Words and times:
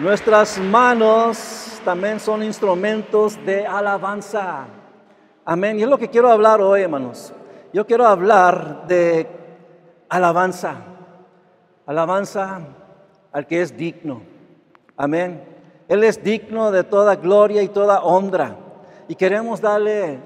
Nuestras 0.00 0.58
manos 0.58 1.78
también 1.84 2.20
son 2.20 2.42
instrumentos 2.42 3.38
de 3.44 3.66
alabanza. 3.66 4.64
Amén. 5.44 5.78
Y 5.78 5.82
es 5.82 5.90
lo 5.90 5.98
que 5.98 6.08
quiero 6.08 6.30
hablar 6.30 6.62
hoy, 6.62 6.80
hermanos. 6.80 7.34
Yo 7.74 7.86
quiero 7.86 8.06
hablar 8.06 8.86
de 8.86 9.26
alabanza. 10.08 10.76
Alabanza 11.84 12.60
al 13.30 13.46
que 13.46 13.60
es 13.60 13.76
digno. 13.76 14.22
Amén. 14.96 15.44
Él 15.86 16.02
es 16.02 16.24
digno 16.24 16.70
de 16.70 16.82
toda 16.82 17.16
gloria 17.16 17.62
y 17.62 17.68
toda 17.68 18.00
honra. 18.00 18.56
Y 19.06 19.16
queremos 19.16 19.60
darle 19.60 20.18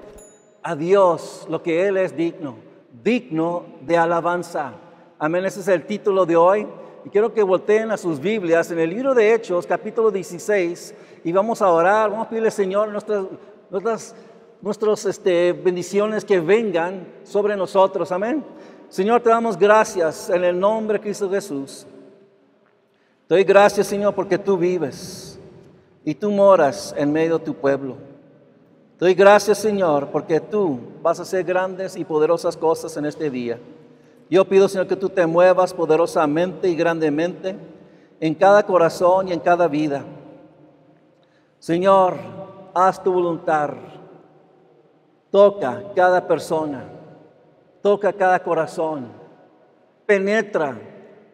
a 0.62 0.76
Dios 0.76 1.48
lo 1.50 1.64
que 1.64 1.88
Él 1.88 1.96
es 1.96 2.16
digno. 2.16 2.58
Digno 3.02 3.64
de 3.80 3.98
alabanza. 3.98 4.74
Amén. 5.18 5.44
Ese 5.44 5.58
es 5.58 5.68
el 5.68 5.84
título 5.84 6.26
de 6.26 6.36
hoy. 6.36 6.64
Y 7.04 7.10
quiero 7.10 7.34
que 7.34 7.42
volteen 7.42 7.90
a 7.90 7.98
sus 7.98 8.18
Biblias 8.18 8.70
en 8.70 8.78
el 8.78 8.88
libro 8.88 9.14
de 9.14 9.34
Hechos, 9.34 9.66
capítulo 9.66 10.10
16, 10.10 10.94
y 11.24 11.32
vamos 11.32 11.60
a 11.60 11.68
orar, 11.68 12.08
vamos 12.08 12.26
a 12.26 12.30
pedirle, 12.30 12.50
Señor, 12.50 12.88
nuestras, 12.88 14.14
nuestras, 14.62 15.04
este, 15.04 15.52
bendiciones 15.52 16.24
que 16.24 16.40
vengan 16.40 17.06
sobre 17.22 17.56
nosotros. 17.56 18.10
Amén. 18.10 18.42
Señor, 18.88 19.20
te 19.20 19.28
damos 19.28 19.58
gracias 19.58 20.30
en 20.30 20.44
el 20.44 20.58
nombre 20.58 20.96
de 20.96 21.04
Cristo 21.04 21.28
Jesús. 21.28 21.86
Doy 23.28 23.44
gracias, 23.44 23.86
Señor, 23.86 24.14
porque 24.14 24.38
tú 24.38 24.56
vives 24.56 25.38
y 26.06 26.14
tú 26.14 26.30
moras 26.30 26.94
en 26.96 27.12
medio 27.12 27.38
de 27.38 27.44
tu 27.44 27.54
pueblo. 27.54 27.96
Doy 28.98 29.12
gracias, 29.12 29.58
Señor, 29.58 30.08
porque 30.08 30.40
tú 30.40 30.80
vas 31.02 31.18
a 31.18 31.22
hacer 31.22 31.44
grandes 31.44 31.96
y 31.96 32.04
poderosas 32.04 32.56
cosas 32.56 32.96
en 32.96 33.04
este 33.04 33.28
día. 33.28 33.58
Yo 34.34 34.44
pido, 34.44 34.66
Señor, 34.66 34.88
que 34.88 34.96
tú 34.96 35.08
te 35.08 35.24
muevas 35.28 35.72
poderosamente 35.72 36.68
y 36.68 36.74
grandemente 36.74 37.54
en 38.18 38.34
cada 38.34 38.64
corazón 38.64 39.28
y 39.28 39.32
en 39.32 39.38
cada 39.38 39.68
vida. 39.68 40.02
Señor, 41.60 42.16
haz 42.74 43.00
tu 43.00 43.12
voluntad. 43.12 43.74
Toca 45.30 45.84
cada 45.94 46.26
persona. 46.26 46.82
Toca 47.80 48.12
cada 48.12 48.42
corazón. 48.42 49.06
Penetra, 50.04 50.80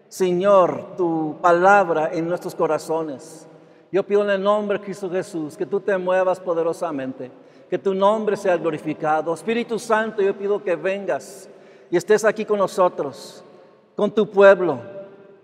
Señor, 0.08 0.94
tu 0.98 1.38
palabra 1.40 2.10
en 2.12 2.28
nuestros 2.28 2.54
corazones. 2.54 3.48
Yo 3.90 4.02
pido 4.02 4.24
en 4.24 4.30
el 4.30 4.42
nombre 4.42 4.76
de 4.76 4.84
Cristo 4.84 5.08
Jesús 5.08 5.56
que 5.56 5.64
tú 5.64 5.80
te 5.80 5.96
muevas 5.96 6.38
poderosamente, 6.38 7.30
que 7.70 7.78
tu 7.78 7.94
nombre 7.94 8.36
sea 8.36 8.58
glorificado. 8.58 9.32
Espíritu 9.32 9.78
Santo, 9.78 10.20
yo 10.20 10.36
pido 10.36 10.62
que 10.62 10.76
vengas 10.76 11.48
y 11.90 11.96
estés 11.96 12.24
aquí 12.24 12.44
con 12.44 12.58
nosotros, 12.58 13.44
con 13.96 14.10
tu 14.10 14.30
pueblo, 14.30 14.78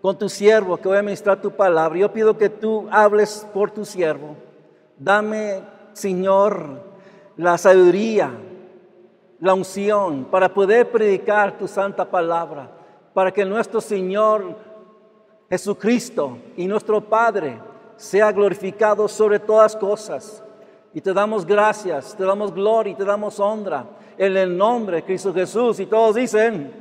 con 0.00 0.16
tu 0.16 0.28
siervo 0.28 0.76
que 0.76 0.88
voy 0.88 0.98
a 0.98 1.02
ministrar 1.02 1.40
tu 1.40 1.50
palabra. 1.50 1.98
Yo 1.98 2.12
pido 2.12 2.38
que 2.38 2.48
tú 2.48 2.86
hables 2.90 3.46
por 3.52 3.70
tu 3.70 3.84
siervo. 3.84 4.36
Dame, 4.96 5.60
Señor, 5.92 6.80
la 7.36 7.58
sabiduría, 7.58 8.30
la 9.40 9.54
unción 9.54 10.26
para 10.30 10.52
poder 10.52 10.90
predicar 10.90 11.58
tu 11.58 11.66
santa 11.66 12.04
palabra, 12.08 12.70
para 13.12 13.32
que 13.32 13.44
nuestro 13.44 13.80
Señor 13.80 14.56
Jesucristo 15.50 16.38
y 16.56 16.66
nuestro 16.66 17.00
Padre 17.00 17.58
sea 17.96 18.30
glorificado 18.30 19.08
sobre 19.08 19.40
todas 19.40 19.74
cosas. 19.74 20.42
Y 20.94 21.00
te 21.00 21.12
damos 21.12 21.44
gracias, 21.44 22.14
te 22.16 22.24
damos 22.24 22.54
gloria 22.54 22.92
y 22.92 22.96
te 22.96 23.04
damos 23.04 23.40
honra 23.40 23.84
en 24.18 24.36
el 24.36 24.56
nombre 24.56 24.96
de 24.96 25.04
Cristo 25.04 25.32
Jesús. 25.32 25.80
Y 25.80 25.86
todos 25.86 26.14
dicen, 26.16 26.72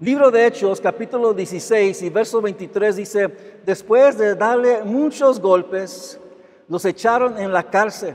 libro 0.00 0.30
de 0.30 0.46
Hechos, 0.46 0.80
capítulo 0.80 1.32
16 1.32 2.02
y 2.02 2.10
verso 2.10 2.40
23 2.40 2.96
dice, 2.96 3.28
después 3.64 4.16
de 4.18 4.34
darle 4.34 4.82
muchos 4.84 5.40
golpes, 5.40 6.18
los 6.68 6.84
echaron 6.84 7.38
en 7.38 7.52
la 7.52 7.64
cárcel 7.64 8.14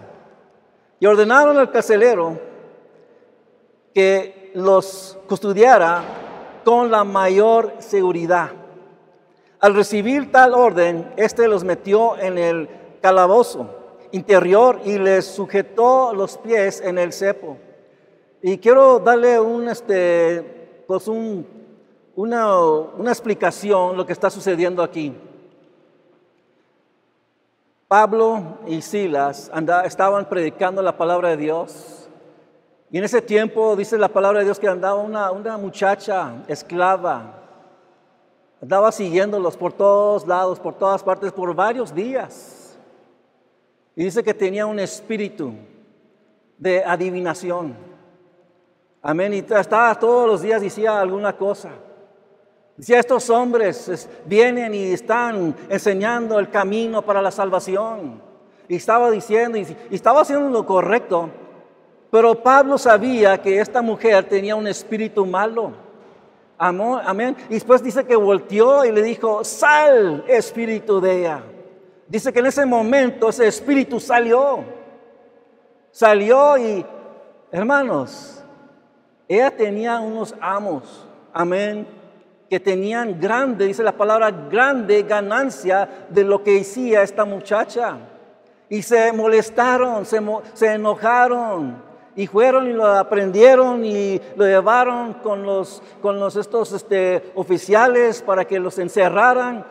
y 0.99 1.05
ordenaron 1.05 1.57
al 1.57 1.71
carcelero 1.71 2.39
que 3.93 4.51
los 4.55 5.17
custodiara 5.27 6.03
con 6.63 6.89
la 6.89 7.03
mayor 7.03 7.73
seguridad. 7.79 8.51
Al 9.59 9.75
recibir 9.75 10.31
tal 10.31 10.53
orden, 10.53 11.11
éste 11.17 11.47
los 11.47 11.63
metió 11.63 12.17
en 12.17 12.37
el 12.37 12.69
calabozo 13.01 13.69
interior 14.11 14.79
y 14.85 14.97
les 14.97 15.25
sujetó 15.25 16.13
los 16.13 16.37
pies 16.37 16.81
en 16.81 16.97
el 16.97 17.11
cepo. 17.11 17.57
Y 18.47 18.59
quiero 18.59 18.99
darle 18.99 19.39
un, 19.39 19.67
este, 19.67 20.83
pues 20.85 21.07
un, 21.07 21.47
una, 22.15 22.59
una 22.59 23.09
explicación 23.09 23.97
lo 23.97 24.05
que 24.05 24.13
está 24.13 24.29
sucediendo 24.29 24.83
aquí. 24.83 25.17
Pablo 27.87 28.59
y 28.67 28.83
Silas 28.83 29.51
estaban 29.83 30.29
predicando 30.29 30.83
la 30.83 30.95
palabra 30.95 31.29
de 31.29 31.37
Dios. 31.37 32.07
Y 32.91 32.99
en 32.99 33.05
ese 33.05 33.19
tiempo 33.19 33.75
dice 33.75 33.97
la 33.97 34.09
palabra 34.09 34.37
de 34.37 34.45
Dios 34.45 34.59
que 34.59 34.67
andaba 34.67 35.01
una, 35.01 35.31
una 35.31 35.57
muchacha 35.57 36.43
esclava. 36.47 37.41
Andaba 38.61 38.91
siguiéndolos 38.91 39.57
por 39.57 39.73
todos 39.73 40.27
lados, 40.27 40.59
por 40.59 40.75
todas 40.75 41.01
partes, 41.01 41.31
por 41.31 41.55
varios 41.55 41.95
días. 41.95 42.77
Y 43.95 44.03
dice 44.03 44.23
que 44.23 44.35
tenía 44.35 44.67
un 44.67 44.79
espíritu 44.79 45.55
de 46.59 46.83
adivinación. 46.83 47.94
Amén. 49.07 49.35
Y 49.35 49.37
estaba 49.37 49.93
todos 49.99 50.27
los 50.27 50.41
días, 50.41 50.59
decía 50.59 50.99
alguna 50.99 51.37
cosa. 51.37 51.69
Decía, 52.75 52.99
estos 52.99 53.29
hombres 53.29 54.09
vienen 54.25 54.73
y 54.73 54.93
están 54.93 55.55
enseñando 55.69 56.39
el 56.39 56.49
camino 56.49 57.03
para 57.03 57.21
la 57.21 57.29
salvación. 57.29 58.19
Y 58.67 58.77
estaba 58.77 59.11
diciendo, 59.11 59.59
y, 59.59 59.77
estaba 59.91 60.21
haciendo 60.21 60.49
lo 60.49 60.65
correcto. 60.65 61.29
Pero 62.09 62.41
Pablo 62.41 62.79
sabía 62.79 63.39
que 63.39 63.59
esta 63.59 63.79
mujer 63.83 64.23
tenía 64.23 64.55
un 64.55 64.65
espíritu 64.65 65.23
malo. 65.23 65.73
Amén. 66.57 67.37
Y 67.47 67.53
después 67.53 67.83
dice 67.83 68.05
que 68.05 68.15
volteó 68.15 68.83
y 68.85 68.91
le 68.91 69.03
dijo, 69.03 69.43
sal 69.43 70.25
espíritu 70.27 70.99
de 70.99 71.19
ella. 71.19 71.43
Dice 72.07 72.33
que 72.33 72.39
en 72.39 72.47
ese 72.47 72.65
momento 72.65 73.29
ese 73.29 73.45
espíritu 73.45 73.99
salió. 73.99 74.63
Salió 75.91 76.57
y, 76.57 76.83
hermanos, 77.51 78.41
ella 79.27 79.51
tenía 79.51 79.99
unos 79.99 80.35
amos, 80.39 81.07
amén, 81.33 81.87
que 82.49 82.59
tenían 82.59 83.19
grande, 83.19 83.65
dice 83.65 83.81
la 83.81 83.93
palabra, 83.93 84.29
grande 84.29 85.01
ganancia 85.03 85.89
de 86.09 86.23
lo 86.23 86.43
que 86.43 86.61
hacía 86.61 87.01
esta 87.01 87.25
muchacha. 87.25 87.97
Y 88.69 88.83
se 88.83 89.11
molestaron, 89.13 90.05
se, 90.05 90.67
enojaron 90.67 91.83
y 92.15 92.27
fueron 92.27 92.69
y 92.69 92.73
lo 92.73 92.85
aprendieron 92.85 93.83
y 93.83 94.21
lo 94.35 94.45
llevaron 94.45 95.13
con 95.15 95.43
los, 95.43 95.81
con 96.01 96.19
los 96.19 96.35
estos 96.35 96.71
este, 96.71 97.31
oficiales 97.35 98.21
para 98.21 98.45
que 98.45 98.59
los 98.59 98.77
encerraran 98.79 99.65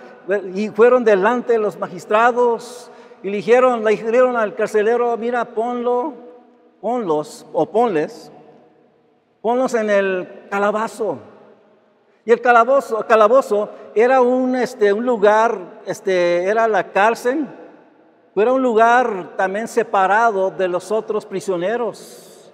y 0.54 0.68
fueron 0.68 1.04
delante 1.04 1.54
de 1.54 1.58
los 1.58 1.78
magistrados 1.78 2.90
y 3.22 3.30
le 3.30 3.36
dijeron, 3.36 3.84
le 3.84 3.92
dijeron 3.92 4.36
al 4.36 4.54
carcelero, 4.54 5.16
mira, 5.16 5.44
ponlo, 5.44 6.14
ponlos 6.80 7.46
o 7.52 7.66
ponles 7.66 8.30
ponlos 9.44 9.74
en 9.74 9.90
el 9.90 10.46
calabazo. 10.48 11.18
Y 12.24 12.32
el 12.32 12.40
calabozo, 12.40 13.06
calabozo 13.06 13.68
era 13.94 14.22
un, 14.22 14.56
este, 14.56 14.90
un 14.90 15.04
lugar, 15.04 15.82
este, 15.84 16.44
era 16.44 16.66
la 16.66 16.92
cárcel, 16.92 17.46
era 18.34 18.54
un 18.54 18.62
lugar 18.62 19.36
también 19.36 19.68
separado 19.68 20.50
de 20.50 20.66
los 20.66 20.90
otros 20.90 21.26
prisioneros. 21.26 22.50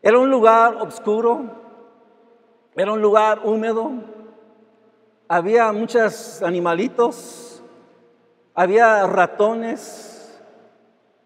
Era 0.00 0.18
un 0.18 0.30
lugar 0.30 0.76
oscuro, 0.76 1.42
era 2.74 2.90
un 2.90 3.02
lugar 3.02 3.40
húmedo, 3.44 3.92
había 5.28 5.70
muchos 5.72 6.42
animalitos, 6.42 7.62
había 8.54 9.06
ratones, 9.06 10.42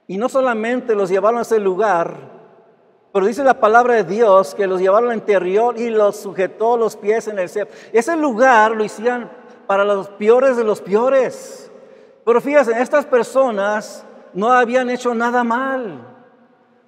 y 0.08 0.18
no 0.18 0.28
solamente 0.28 0.96
los 0.96 1.08
llevaron 1.08 1.38
a 1.38 1.42
ese 1.42 1.60
lugar, 1.60 2.37
pero 3.18 3.26
dice 3.26 3.42
la 3.42 3.58
palabra 3.58 3.94
de 3.94 4.04
Dios 4.04 4.54
que 4.54 4.68
los 4.68 4.80
llevaron 4.80 5.10
al 5.10 5.16
interior 5.16 5.76
y 5.76 5.90
los 5.90 6.18
sujetó 6.18 6.76
los 6.76 6.96
pies 6.96 7.26
en 7.26 7.40
el 7.40 7.48
cepo. 7.48 7.72
Ese 7.92 8.14
lugar 8.14 8.70
lo 8.70 8.84
hicieron 8.84 9.28
para 9.66 9.84
los 9.84 10.06
peores 10.10 10.56
de 10.56 10.62
los 10.62 10.80
peores. 10.80 11.68
Pero 12.24 12.40
fíjense, 12.40 12.80
estas 12.80 13.06
personas 13.06 14.04
no 14.32 14.52
habían 14.52 14.88
hecho 14.88 15.16
nada 15.16 15.42
mal. 15.42 15.98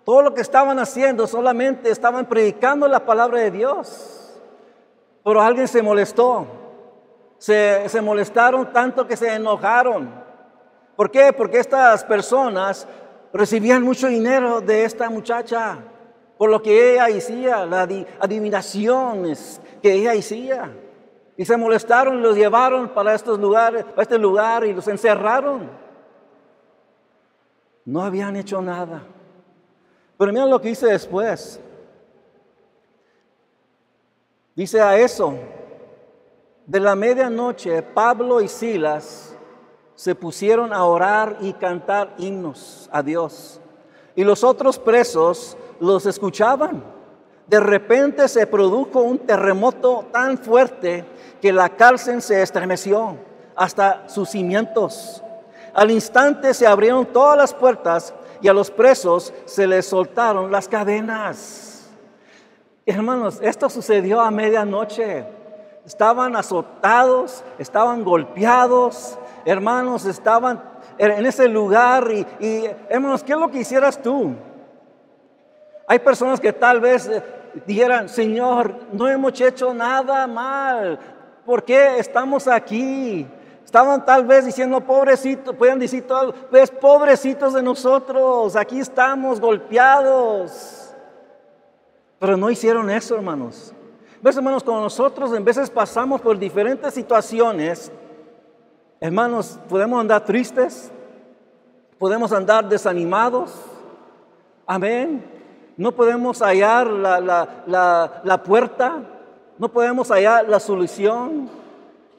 Todo 0.05 0.23
lo 0.23 0.33
que 0.33 0.41
estaban 0.41 0.79
haciendo 0.79 1.27
solamente 1.27 1.91
estaban 1.91 2.27
predicando 2.27 2.87
la 2.87 3.05
palabra 3.05 3.41
de 3.41 3.51
Dios. 3.51 4.41
Pero 5.25 5.43
alguien 5.43 5.67
se 5.67 5.83
molestó. 5.83 6.47
Se, 7.39 7.89
se 7.89 8.01
molestaron 8.01 8.73
tanto 8.73 9.05
que 9.05 9.17
se 9.17 9.35
enojaron. 9.35 10.15
¿Por 10.95 11.11
qué? 11.11 11.33
Porque 11.33 11.59
estas 11.59 12.05
personas 12.05 12.87
recibían 13.33 13.83
mucho 13.83 14.07
dinero 14.07 14.61
de 14.61 14.85
esta 14.85 15.11
muchacha 15.11 15.79
por 16.41 16.49
lo 16.49 16.63
que 16.63 16.95
ella 16.95 17.05
hacía, 17.05 17.67
las 17.67 17.87
adivinaciones 18.19 19.61
que 19.83 19.93
ella 19.93 20.13
hacía. 20.13 20.75
Y 21.37 21.45
se 21.45 21.55
molestaron 21.55 22.23
los 22.23 22.35
llevaron 22.35 22.89
para 22.89 23.15
estos 23.15 23.39
lugares, 23.39 23.85
para 23.85 24.01
este 24.01 24.17
lugar 24.17 24.65
y 24.65 24.73
los 24.73 24.89
encerraron. 24.89 25.69
No 27.85 28.03
habían 28.03 28.37
hecho 28.37 28.63
nada. 28.63 29.03
Pero 30.17 30.33
miren 30.33 30.49
lo 30.49 30.59
que 30.59 30.69
dice 30.69 30.87
después. 30.87 31.61
Dice 34.57 34.81
a 34.81 34.97
eso, 34.97 35.35
de 36.65 36.81
la 36.81 36.95
medianoche, 36.95 37.83
Pablo 37.83 38.41
y 38.41 38.49
Silas 38.49 39.37
se 39.95 40.15
pusieron 40.15 40.73
a 40.73 40.87
orar 40.87 41.37
y 41.43 41.53
cantar 41.53 42.15
himnos 42.17 42.89
a 42.91 43.03
Dios. 43.03 43.61
Y 44.17 44.25
los 44.25 44.43
otros 44.43 44.79
presos 44.79 45.59
los 45.81 46.07
escuchaban. 46.07 46.85
De 47.47 47.59
repente 47.59 48.29
se 48.29 48.47
produjo 48.47 49.01
un 49.01 49.19
terremoto 49.19 50.07
tan 50.13 50.39
fuerte 50.39 51.05
que 51.41 51.53
la 51.53 51.69
cárcel 51.71 52.23
se 52.23 52.43
estremeció 52.43 53.17
hasta 53.57 54.09
sus 54.09 54.31
cimientos. 54.31 55.23
Al 55.75 55.91
instante 55.91 56.55
se 56.55 56.67
abrieron 56.67 57.07
todas 57.07 57.37
las 57.37 57.53
puertas 57.53 58.15
y 58.41 58.49
a 58.49 58.53
los 58.53 58.71
presos 58.71 59.33
se 59.47 59.67
les 59.67 59.87
soltaron 59.87 60.53
las 60.53 60.69
cadenas. 60.69 61.89
Hermanos, 62.87 63.39
esto 63.43 63.69
sucedió 63.69 64.21
a 64.21 64.31
medianoche. 64.31 65.25
Estaban 65.85 66.37
azotados, 66.37 67.43
estaban 67.59 68.05
golpeados, 68.05 69.19
hermanos, 69.45 70.05
estaban 70.07 70.63
en 70.99 71.27
ese 71.27 71.49
lugar 71.49 72.11
y, 72.39 72.67
hermanos, 72.89 73.25
¿qué 73.25 73.33
es 73.33 73.39
lo 73.39 73.51
que 73.51 73.59
hicieras 73.61 74.01
tú? 74.01 74.35
Hay 75.91 75.99
personas 75.99 76.39
que 76.39 76.53
tal 76.53 76.81
vez 76.81 77.09
eh, 77.09 77.21
dijeran, 77.67 78.09
Señor, 78.09 78.73
no 78.93 79.09
hemos 79.09 79.41
hecho 79.41 79.75
nada 79.75 80.25
mal, 80.29 81.01
¿por 81.45 81.65
qué 81.65 81.99
estamos 81.99 82.47
aquí? 82.47 83.27
Estaban 83.65 84.05
tal 84.05 84.25
vez 84.25 84.47
diciendo, 84.47 84.81
pobrecitos, 84.83 85.53
pueden 85.57 85.81
decir 85.81 86.07
todo, 86.07 86.33
pues 86.49 86.71
pobrecitos 86.71 87.55
de 87.55 87.63
nosotros, 87.65 88.55
aquí 88.55 88.79
estamos 88.79 89.41
golpeados. 89.41 90.95
Pero 92.21 92.37
no 92.37 92.51
hicieron 92.51 92.89
eso, 92.89 93.17
hermanos. 93.17 93.75
¿Ves, 94.23 94.37
hermanos, 94.37 94.63
cuando 94.63 94.85
nosotros 94.85 95.35
en 95.35 95.45
veces 95.45 95.69
pasamos 95.71 96.21
por 96.21 96.39
diferentes 96.39 96.95
situaciones, 96.95 97.91
hermanos, 99.01 99.59
podemos 99.69 100.01
andar 100.01 100.25
tristes, 100.25 100.93
podemos 101.99 102.31
andar 102.31 102.69
desanimados, 102.69 103.53
amén. 104.69 105.40
No 105.77 105.93
podemos 105.93 106.41
hallar 106.41 106.87
la, 106.87 107.21
la, 107.21 108.23
la 108.25 108.43
puerta, 108.43 109.03
no 109.59 109.69
podemos 109.71 110.11
hallar 110.11 110.49
la 110.49 110.61
solución. 110.61 111.49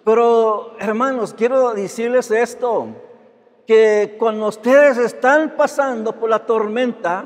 Pero 0.03 0.73
hermanos, 0.79 1.33
quiero 1.37 1.73
decirles 1.73 2.31
esto, 2.31 2.87
que 3.67 4.15
cuando 4.19 4.47
ustedes 4.47 4.97
están 4.97 5.51
pasando 5.55 6.13
por 6.13 6.29
la 6.29 6.39
tormenta, 6.39 7.23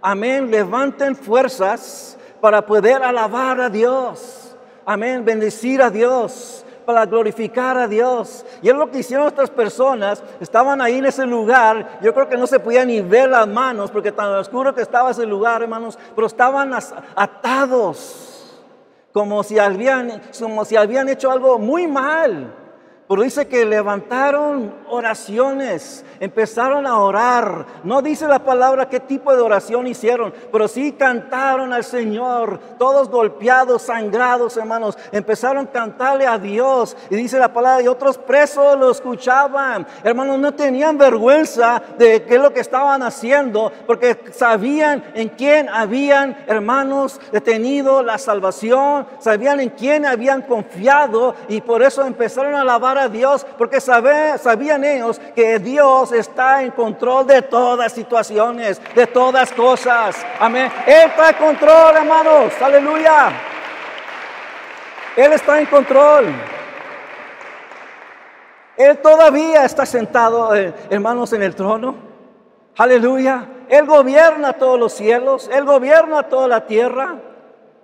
amén, 0.00 0.50
levanten 0.50 1.16
fuerzas 1.16 2.16
para 2.40 2.64
poder 2.64 3.02
alabar 3.02 3.60
a 3.60 3.68
Dios, 3.68 4.56
amén, 4.86 5.24
bendecir 5.24 5.82
a 5.82 5.90
Dios, 5.90 6.61
para 6.84 7.06
glorificar 7.06 7.76
a 7.76 7.88
Dios. 7.88 8.44
Y 8.62 8.68
es 8.68 8.74
lo 8.74 8.90
que 8.90 8.98
hicieron 8.98 9.26
estas 9.26 9.50
personas, 9.50 10.22
estaban 10.40 10.80
ahí 10.80 10.98
en 10.98 11.06
ese 11.06 11.26
lugar, 11.26 11.98
yo 12.02 12.12
creo 12.12 12.28
que 12.28 12.36
no 12.36 12.46
se 12.46 12.60
podía 12.60 12.84
ni 12.84 13.00
ver 13.00 13.30
las 13.30 13.46
manos 13.46 13.90
porque 13.90 14.12
tan 14.12 14.32
oscuro 14.34 14.74
que 14.74 14.82
estaba 14.82 15.10
ese 15.10 15.26
lugar, 15.26 15.62
hermanos, 15.62 15.98
pero 16.14 16.26
estaban 16.26 16.72
atados 17.14 18.28
como 19.12 19.42
si 19.42 19.58
habían, 19.58 20.22
como 20.38 20.64
si 20.64 20.76
habían 20.76 21.08
hecho 21.08 21.30
algo 21.30 21.58
muy 21.58 21.86
mal. 21.86 22.61
Pero 23.12 23.24
dice 23.24 23.46
que 23.46 23.66
levantaron 23.66 24.72
oraciones, 24.88 26.02
empezaron 26.18 26.86
a 26.86 26.98
orar. 26.98 27.66
No 27.84 28.00
dice 28.00 28.26
la 28.26 28.38
palabra 28.38 28.88
qué 28.88 29.00
tipo 29.00 29.36
de 29.36 29.42
oración 29.42 29.86
hicieron, 29.86 30.32
pero 30.50 30.66
sí 30.66 30.92
cantaron 30.92 31.74
al 31.74 31.84
Señor, 31.84 32.58
todos 32.78 33.10
golpeados, 33.10 33.82
sangrados, 33.82 34.56
hermanos. 34.56 34.96
Empezaron 35.12 35.66
a 35.66 35.70
cantarle 35.70 36.26
a 36.26 36.38
Dios. 36.38 36.96
Y 37.10 37.16
dice 37.16 37.38
la 37.38 37.52
palabra, 37.52 37.82
y 37.82 37.86
otros 37.88 38.16
presos 38.16 38.78
lo 38.78 38.90
escuchaban. 38.90 39.86
Hermanos, 40.02 40.38
no 40.38 40.54
tenían 40.54 40.96
vergüenza 40.96 41.82
de 41.98 42.22
qué 42.22 42.36
es 42.36 42.40
lo 42.40 42.54
que 42.54 42.60
estaban 42.60 43.02
haciendo, 43.02 43.70
porque 43.86 44.18
sabían 44.32 45.04
en 45.14 45.28
quién 45.28 45.68
habían, 45.68 46.34
hermanos, 46.46 47.20
detenido 47.30 48.02
la 48.02 48.16
salvación, 48.16 49.06
sabían 49.18 49.60
en 49.60 49.68
quién 49.68 50.06
habían 50.06 50.40
confiado, 50.40 51.34
y 51.48 51.60
por 51.60 51.82
eso 51.82 52.06
empezaron 52.06 52.54
a 52.54 52.62
alabar 52.62 53.01
a 53.01 53.01
Dios, 53.08 53.46
porque 53.58 53.80
sabían 53.80 54.84
ellos 54.84 55.20
que 55.34 55.58
Dios 55.58 56.12
está 56.12 56.62
en 56.62 56.70
control 56.70 57.26
de 57.26 57.42
todas 57.42 57.92
situaciones, 57.92 58.80
de 58.94 59.06
todas 59.06 59.52
cosas. 59.52 60.16
Amén. 60.38 60.70
Él 60.86 61.10
está 61.10 61.30
en 61.30 61.36
control, 61.36 61.96
hermanos. 61.96 62.52
Aleluya. 62.60 63.30
Él 65.16 65.32
está 65.32 65.60
en 65.60 65.66
control. 65.66 66.26
Él 68.76 68.98
todavía 68.98 69.64
está 69.64 69.84
sentado, 69.84 70.54
eh, 70.54 70.72
hermanos, 70.90 71.32
en 71.32 71.42
el 71.42 71.54
trono. 71.54 71.94
Aleluya. 72.78 73.46
Él 73.68 73.86
gobierna 73.86 74.54
todos 74.54 74.78
los 74.78 74.92
cielos. 74.92 75.48
Él 75.52 75.64
gobierna 75.64 76.24
toda 76.24 76.48
la 76.48 76.66
tierra. 76.66 77.16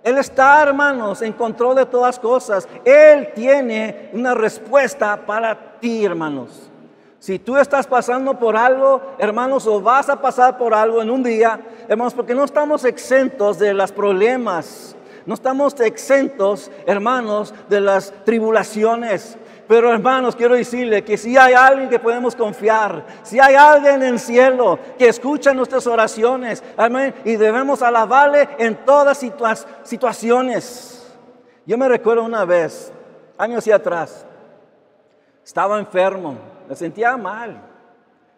Él 0.03 0.17
está, 0.17 0.63
hermanos, 0.63 1.21
en 1.21 1.33
control 1.33 1.75
de 1.75 1.85
todas 1.85 2.17
cosas. 2.19 2.67
Él 2.85 3.29
tiene 3.35 4.09
una 4.13 4.33
respuesta 4.33 5.25
para 5.25 5.79
ti, 5.79 6.05
hermanos. 6.05 6.69
Si 7.19 7.37
tú 7.37 7.57
estás 7.57 7.85
pasando 7.85 8.39
por 8.39 8.55
algo, 8.55 9.01
hermanos, 9.17 9.67
o 9.67 9.81
vas 9.81 10.07
a 10.07 10.21
pasar 10.21 10.57
por 10.57 10.73
algo 10.73 11.01
en 11.01 11.09
un 11.09 11.21
día, 11.21 11.59
hermanos, 11.89 12.13
porque 12.13 12.33
no 12.33 12.45
estamos 12.45 12.85
exentos 12.85 13.59
de 13.59 13.73
los 13.73 13.91
problemas, 13.91 14.95
no 15.25 15.33
estamos 15.33 15.77
exentos, 15.81 16.71
hermanos, 16.85 17.53
de 17.67 17.81
las 17.81 18.13
tribulaciones. 18.23 19.37
Pero 19.69 19.93
hermanos, 19.93 20.35
quiero 20.35 20.55
decirle 20.55 21.03
que 21.03 21.15
si 21.15 21.37
hay 21.37 21.53
alguien 21.53 21.89
que 21.89 21.99
podemos 21.99 22.35
confiar, 22.35 23.05
si 23.21 23.39
hay 23.39 23.53
alguien 23.53 24.01
en 24.01 24.13
el 24.15 24.19
cielo 24.19 24.79
que 24.97 25.07
escucha 25.07 25.53
nuestras 25.53 25.85
oraciones, 25.85 26.63
amén, 26.75 27.13
y 27.23 27.35
debemos 27.35 27.83
alabarle 27.83 28.49
en 28.57 28.83
todas 28.83 29.23
situaciones. 29.83 31.15
Yo 31.67 31.77
me 31.77 31.87
recuerdo 31.87 32.23
una 32.23 32.45
vez, 32.45 32.91
años 33.37 33.67
y 33.67 33.71
atrás, 33.71 34.25
estaba 35.45 35.77
enfermo, 35.77 36.35
me 36.67 36.75
sentía 36.75 37.15
mal, 37.15 37.61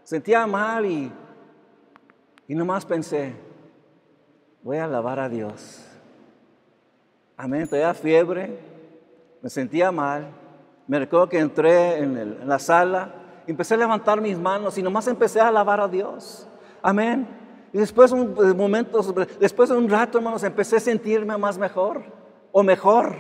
sentía 0.04 0.46
mal 0.46 0.86
y, 0.86 1.10
y 2.46 2.56
nomás 2.56 2.86
pensé, 2.86 3.34
voy 4.62 4.80
a 4.80 4.84
alabar 4.84 5.18
a 5.22 5.30
Dios. 5.30 5.82
Amén, 7.38 7.70
tenía 7.70 7.94
fiebre, 7.94 8.60
me 9.42 9.50
sentía 9.50 9.94
mal. 9.94 10.41
Me 10.92 11.00
recuerdo 11.00 11.30
que 11.30 11.40
entré 11.40 12.00
en, 12.00 12.50
la 12.50 12.60
sala, 12.60 13.14
empecé 13.48 13.76
a 13.76 13.78
levantar 13.78 14.20
mis 14.20 14.38
manos 14.38 14.78
y 14.78 14.84
nomás 14.84 15.08
empecé 15.08 15.40
a 15.40 15.48
alabar 15.48 15.80
a 15.80 15.88
Dios. 15.88 16.50
Amén. 16.82 17.26
Y 17.72 17.78
después 17.78 18.12
un 18.12 18.58
momento, 18.58 19.02
después 19.40 19.70
de 19.70 19.78
un 19.78 19.90
rato, 19.90 20.18
hermanos, 20.18 20.44
empecé 20.44 20.76
a 20.76 20.80
sentirme 20.82 21.38
más 21.38 21.58
mejor 21.58 22.04
o 22.52 22.62
mejor. 22.62 23.16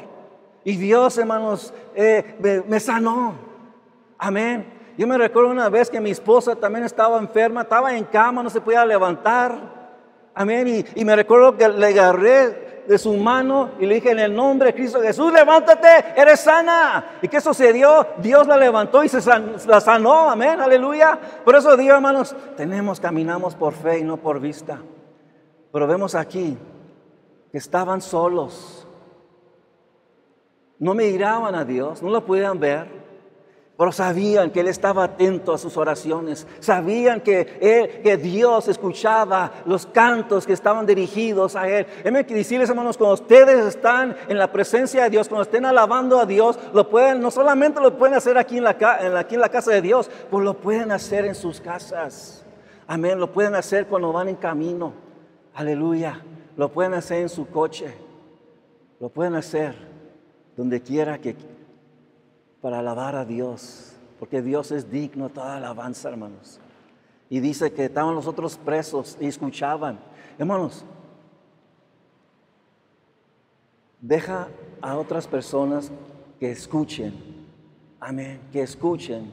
Y 0.65 0.75
Dios, 0.75 1.17
hermanos, 1.17 1.73
eh, 1.95 2.63
me 2.67 2.77
sanó. 2.81 3.35
Amén. 4.17 4.65
Yo 4.97 5.07
me 5.07 5.17
recuerdo 5.17 5.49
una 5.49 5.69
vez 5.69 5.89
que 5.89 6.01
mi 6.01 6.09
esposa 6.09 6.57
también 6.57 6.83
estaba 6.83 7.17
enferma, 7.19 7.61
estaba 7.61 7.95
en 7.95 8.03
cama, 8.03 8.43
no 8.43 8.49
se 8.49 8.59
podía 8.59 8.85
levantar. 8.85 9.55
Amén. 10.33 10.85
Y, 10.93 11.05
me 11.05 11.15
recuerdo 11.15 11.55
que 11.55 11.69
le 11.69 11.87
agarré 11.87 12.70
de 12.87 12.97
su 12.97 13.13
mano 13.13 13.71
y 13.79 13.85
le 13.85 13.95
dije 13.95 14.11
en 14.11 14.19
el 14.19 14.35
nombre 14.35 14.67
de 14.67 14.73
Cristo 14.73 15.01
Jesús, 15.01 15.31
levántate, 15.31 16.13
eres 16.15 16.39
sana. 16.39 17.17
¿Y 17.21 17.27
qué 17.27 17.41
sucedió? 17.41 18.07
Dios 18.17 18.47
la 18.47 18.57
levantó 18.57 19.03
y 19.03 19.09
se 19.09 19.19
la 19.67 19.81
sanó. 19.81 20.29
Amén. 20.29 20.59
Aleluya. 20.59 21.19
Por 21.43 21.55
eso 21.55 21.75
digo, 21.77 21.95
hermanos, 21.95 22.35
tenemos, 22.57 22.99
caminamos 22.99 23.55
por 23.55 23.73
fe 23.73 23.99
y 23.99 24.03
no 24.03 24.17
por 24.17 24.39
vista. 24.39 24.79
Pero 25.71 25.87
vemos 25.87 26.15
aquí 26.15 26.57
que 27.51 27.57
estaban 27.57 28.01
solos. 28.01 28.87
No 30.79 30.93
miraban 30.93 31.53
a 31.55 31.63
Dios, 31.63 32.01
no 32.01 32.09
lo 32.09 32.25
podían 32.25 32.59
ver. 32.59 33.00
Pero 33.81 33.91
sabían 33.91 34.51
que 34.51 34.59
Él 34.59 34.67
estaba 34.67 35.05
atento 35.05 35.51
a 35.51 35.57
sus 35.57 35.75
oraciones. 35.75 36.45
Sabían 36.59 37.19
que, 37.19 37.99
que 38.03 38.15
Dios 38.15 38.67
escuchaba 38.67 39.51
los 39.65 39.87
cantos 39.87 40.45
que 40.45 40.53
estaban 40.53 40.85
dirigidos 40.85 41.55
a 41.55 41.67
Él. 41.67 41.87
Déjenme 41.97 42.21
decirles, 42.21 42.69
hermanos, 42.69 42.95
cuando 42.95 43.15
ustedes 43.15 43.65
están 43.65 44.15
en 44.27 44.37
la 44.37 44.51
presencia 44.51 45.05
de 45.05 45.09
Dios, 45.09 45.27
cuando 45.27 45.41
estén 45.41 45.65
alabando 45.65 46.19
a 46.19 46.27
Dios, 46.27 46.59
lo 46.75 46.87
pueden, 46.87 47.21
no 47.21 47.31
solamente 47.31 47.81
lo 47.81 47.97
pueden 47.97 48.13
hacer 48.15 48.37
aquí 48.37 48.59
en 48.59 48.65
la, 48.65 48.77
aquí 49.17 49.33
en 49.33 49.41
la 49.41 49.49
casa 49.49 49.71
de 49.71 49.81
Dios, 49.81 50.11
pues 50.29 50.45
lo 50.45 50.53
pueden 50.53 50.91
hacer 50.91 51.25
en 51.25 51.33
sus 51.33 51.59
casas. 51.59 52.45
Amén. 52.85 53.19
Lo 53.19 53.31
pueden 53.31 53.55
hacer 53.55 53.87
cuando 53.87 54.13
van 54.13 54.27
en 54.27 54.35
camino. 54.35 54.93
Aleluya. 55.55 56.21
Lo 56.55 56.69
pueden 56.71 56.93
hacer 56.93 57.23
en 57.23 57.29
su 57.29 57.49
coche. 57.49 57.91
Lo 58.99 59.09
pueden 59.09 59.33
hacer 59.33 59.73
donde 60.55 60.83
quiera 60.83 61.17
que 61.17 61.35
para 62.61 62.79
alabar 62.79 63.15
a 63.15 63.25
Dios, 63.25 63.93
porque 64.19 64.41
Dios 64.41 64.71
es 64.71 64.91
digno 64.91 65.27
de 65.27 65.33
toda 65.33 65.57
alabanza, 65.57 66.09
hermanos. 66.09 66.59
Y 67.29 67.39
dice 67.39 67.71
que 67.71 67.85
estaban 67.85 68.13
los 68.13 68.27
otros 68.27 68.57
presos 68.57 69.17
y 69.19 69.27
escuchaban. 69.27 69.99
Hermanos, 70.37 70.85
deja 73.99 74.47
a 74.81 74.97
otras 74.97 75.27
personas 75.27 75.91
que 76.39 76.51
escuchen, 76.51 77.13
amén, 77.99 78.41
que 78.51 78.61
escuchen 78.61 79.31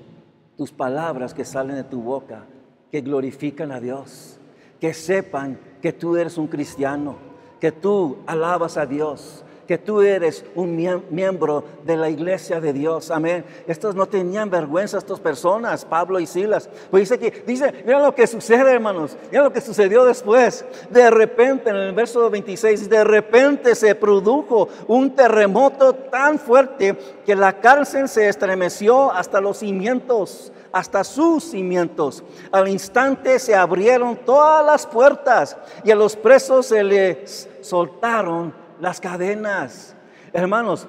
tus 0.56 0.70
palabras 0.72 1.34
que 1.34 1.44
salen 1.44 1.76
de 1.76 1.84
tu 1.84 2.02
boca, 2.02 2.44
que 2.90 3.00
glorifican 3.00 3.72
a 3.72 3.80
Dios, 3.80 4.38
que 4.80 4.94
sepan 4.94 5.58
que 5.82 5.92
tú 5.92 6.16
eres 6.16 6.38
un 6.38 6.46
cristiano, 6.46 7.16
que 7.60 7.72
tú 7.72 8.18
alabas 8.26 8.76
a 8.76 8.86
Dios, 8.86 9.44
que 9.68 9.76
tú 9.76 10.00
eres 10.00 10.46
un 10.54 10.74
miembro 11.10 11.62
de 11.84 11.94
la 11.94 12.08
iglesia 12.08 12.58
de 12.58 12.72
Dios. 12.72 13.10
Amén. 13.10 13.44
Estos 13.66 13.94
no 13.94 14.06
tenían 14.06 14.48
vergüenza, 14.48 14.96
estas 14.96 15.20
personas, 15.20 15.84
Pablo 15.84 16.18
y 16.18 16.26
Silas. 16.26 16.70
Pues 16.90 17.02
dice 17.02 17.18
que, 17.18 17.44
dice, 17.46 17.84
mira 17.84 18.00
lo 18.00 18.14
que 18.14 18.26
sucede, 18.26 18.72
hermanos. 18.72 19.14
Mira 19.30 19.44
lo 19.44 19.52
que 19.52 19.60
sucedió 19.60 20.06
después. 20.06 20.64
De 20.88 21.10
repente, 21.10 21.68
en 21.68 21.76
el 21.76 21.92
verso 21.92 22.30
26, 22.30 22.88
de 22.88 23.04
repente 23.04 23.74
se 23.74 23.94
produjo 23.94 24.70
un 24.86 25.14
terremoto 25.14 25.92
tan 25.92 26.38
fuerte 26.38 26.96
que 27.26 27.36
la 27.36 27.60
cárcel 27.60 28.08
se 28.08 28.26
estremeció 28.26 29.12
hasta 29.12 29.38
los 29.38 29.58
cimientos 29.58 30.50
hasta 30.70 31.02
sus 31.02 31.44
cimientos. 31.44 32.22
Al 32.52 32.68
instante 32.68 33.38
se 33.38 33.54
abrieron 33.54 34.16
todas 34.16 34.64
las 34.64 34.86
puertas 34.86 35.56
y 35.82 35.90
a 35.90 35.96
los 35.96 36.14
presos 36.14 36.66
se 36.66 36.84
les 36.84 37.48
soltaron 37.62 38.67
las 38.80 39.00
cadenas. 39.00 39.96
Hermanos, 40.32 40.86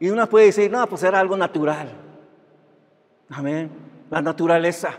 y 0.00 0.10
uno 0.10 0.26
puede 0.28 0.46
decir, 0.46 0.70
no, 0.70 0.86
pues 0.86 1.02
era 1.02 1.20
algo 1.20 1.36
natural. 1.36 1.88
Amén. 3.30 3.70
La 4.10 4.22
naturaleza. 4.22 4.90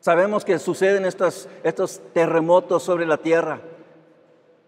Sabemos 0.00 0.44
que 0.44 0.58
suceden 0.58 1.04
estos, 1.04 1.48
estos 1.64 2.00
terremotos 2.12 2.82
sobre 2.82 3.06
la 3.06 3.16
tierra. 3.16 3.60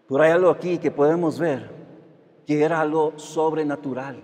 Pero 0.07 0.23
hay 0.23 0.31
algo 0.31 0.49
aquí 0.49 0.79
que 0.79 0.91
podemos 0.91 1.39
ver, 1.39 1.69
que 2.45 2.63
era 2.63 2.81
algo 2.81 3.13
sobrenatural. 3.17 4.21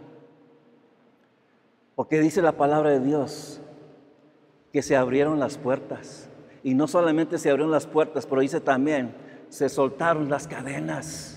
Porque 1.95 2.19
dice 2.19 2.41
la 2.41 2.53
palabra 2.53 2.89
de 2.89 2.99
Dios 2.99 3.61
que 4.73 4.81
se 4.81 4.97
abrieron 4.97 5.39
las 5.39 5.57
puertas. 5.57 6.27
Y 6.63 6.73
no 6.73 6.87
solamente 6.87 7.37
se 7.37 7.49
abrieron 7.49 7.71
las 7.71 7.87
puertas, 7.87 8.25
pero 8.25 8.41
dice 8.41 8.59
también, 8.59 9.15
se 9.49 9.69
soltaron 9.69 10.29
las 10.29 10.47
cadenas. 10.47 11.34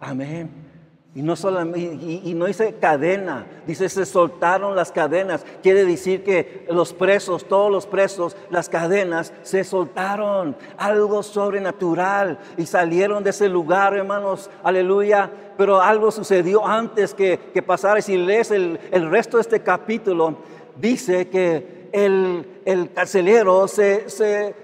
Amén. 0.00 0.70
Y 1.12 1.22
no 1.22 1.34
solamente, 1.34 1.80
y, 1.80 2.34
no 2.34 2.46
dice 2.46 2.76
cadena, 2.80 3.44
dice 3.66 3.88
se 3.88 4.06
soltaron 4.06 4.76
las 4.76 4.92
cadenas. 4.92 5.44
Quiere 5.60 5.84
decir 5.84 6.22
que 6.22 6.66
los 6.70 6.92
presos, 6.92 7.46
todos 7.46 7.70
los 7.70 7.86
presos, 7.88 8.36
las 8.48 8.68
cadenas 8.68 9.32
se 9.42 9.64
soltaron. 9.64 10.56
Algo 10.78 11.24
sobrenatural. 11.24 12.38
Y 12.56 12.66
salieron 12.66 13.24
de 13.24 13.30
ese 13.30 13.48
lugar, 13.48 13.94
hermanos. 13.94 14.50
Aleluya. 14.62 15.28
Pero 15.58 15.82
algo 15.82 16.12
sucedió 16.12 16.64
antes 16.64 17.12
que, 17.12 17.38
pasara. 17.66 17.98
Y 17.98 18.02
si 18.02 18.16
lees 18.16 18.52
el, 18.52 18.78
resto 19.10 19.36
de 19.36 19.42
este 19.42 19.60
capítulo, 19.62 20.36
dice 20.76 21.28
que 21.28 21.88
el, 21.92 22.62
el 22.64 22.92
carcelero 22.92 23.66
se, 23.66 24.08
se 24.08 24.54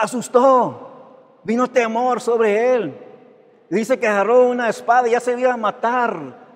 asustó. 0.00 1.40
Vino 1.42 1.66
temor 1.66 2.20
sobre 2.20 2.74
él. 2.74 3.05
Dice 3.68 3.98
que 3.98 4.06
agarró 4.06 4.48
una 4.48 4.68
espada 4.68 5.08
y 5.08 5.12
ya 5.12 5.20
se 5.20 5.38
iba 5.38 5.52
a 5.52 5.56
matar. 5.56 6.46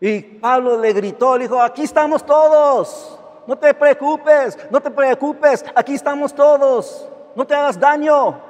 Y 0.00 0.20
Pablo 0.20 0.78
le 0.78 0.92
gritó, 0.92 1.36
le 1.36 1.44
dijo, 1.44 1.60
aquí 1.60 1.82
estamos 1.82 2.26
todos. 2.26 3.18
No 3.46 3.56
te 3.56 3.72
preocupes, 3.74 4.58
no 4.70 4.80
te 4.80 4.90
preocupes, 4.90 5.64
aquí 5.74 5.94
estamos 5.94 6.34
todos. 6.34 7.08
No 7.36 7.46
te 7.46 7.54
hagas 7.54 7.78
daño. 7.78 8.40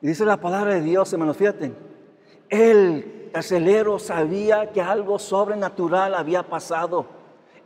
Y 0.00 0.08
dice 0.08 0.24
la 0.24 0.36
palabra 0.36 0.74
de 0.74 0.80
Dios, 0.80 1.12
hermanos, 1.12 1.36
fíjate. 1.36 1.72
El 2.48 3.30
carcelero 3.32 3.98
sabía 3.98 4.70
que 4.72 4.80
algo 4.80 5.18
sobrenatural 5.18 6.14
había 6.14 6.42
pasado. 6.42 7.17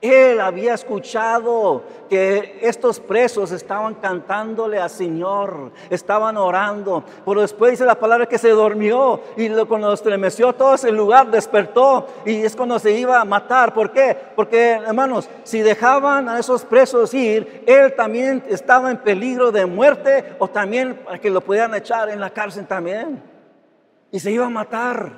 Él 0.03 0.41
había 0.41 0.75
escuchado 0.75 1.85
que 2.11 2.59
estos 2.61 2.99
presos 2.99 3.53
estaban 3.53 3.95
cantándole 3.95 4.81
al 4.81 4.91
Señor, 4.91 5.71
estaban 5.91 6.37
orando. 6.37 7.05
Pero 7.25 7.41
después 7.41 7.71
dice 7.71 7.85
la 7.85 7.95
palabra 7.95 8.27
que 8.27 8.37
se 8.37 8.49
durmió 8.49 9.21
y 9.37 9.49
cuando 9.67 9.93
estremeció 9.93 10.53
todo 10.55 10.75
ese 10.75 10.91
lugar 10.91 11.31
despertó 11.31 12.09
y 12.27 12.43
es 12.43 12.57
cuando 12.57 12.81
se 12.81 12.91
iba 12.99 13.21
a 13.21 13.25
matar. 13.25 13.73
¿Por 13.73 13.93
qué? 13.93 14.17
Porque, 14.35 14.73
hermanos, 14.73 15.31
si 15.45 15.61
dejaban 15.61 16.29
a 16.29 16.41
esos 16.41 16.65
presos 16.65 17.15
ir, 17.15 17.63
él 17.69 17.95
también 17.95 18.43
estaba 18.49 18.91
en 18.91 18.97
peligro 18.97 19.53
de 19.53 19.67
muerte 19.67 20.35
o 20.41 20.49
también 20.49 20.97
para 21.05 21.21
que 21.21 21.31
lo 21.31 21.41
pudieran 21.43 21.77
echar 21.77 22.11
en 22.11 22.19
la 22.19 22.31
cárcel 22.31 22.67
también. 22.67 23.23
Y 24.11 24.19
se 24.19 24.33
iba 24.33 24.47
a 24.47 24.51
matar. 24.51 25.13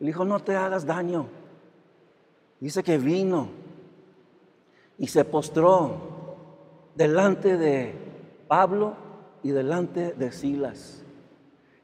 Le 0.00 0.08
dijo, 0.08 0.24
no 0.24 0.40
te 0.40 0.56
hagas 0.56 0.84
daño. 0.84 1.37
Dice 2.60 2.82
que 2.82 2.98
vino 2.98 3.48
y 4.98 5.06
se 5.06 5.24
postró 5.24 6.36
delante 6.94 7.56
de 7.56 7.94
Pablo 8.48 8.96
y 9.42 9.50
delante 9.50 10.12
de 10.12 10.32
Silas. 10.32 11.04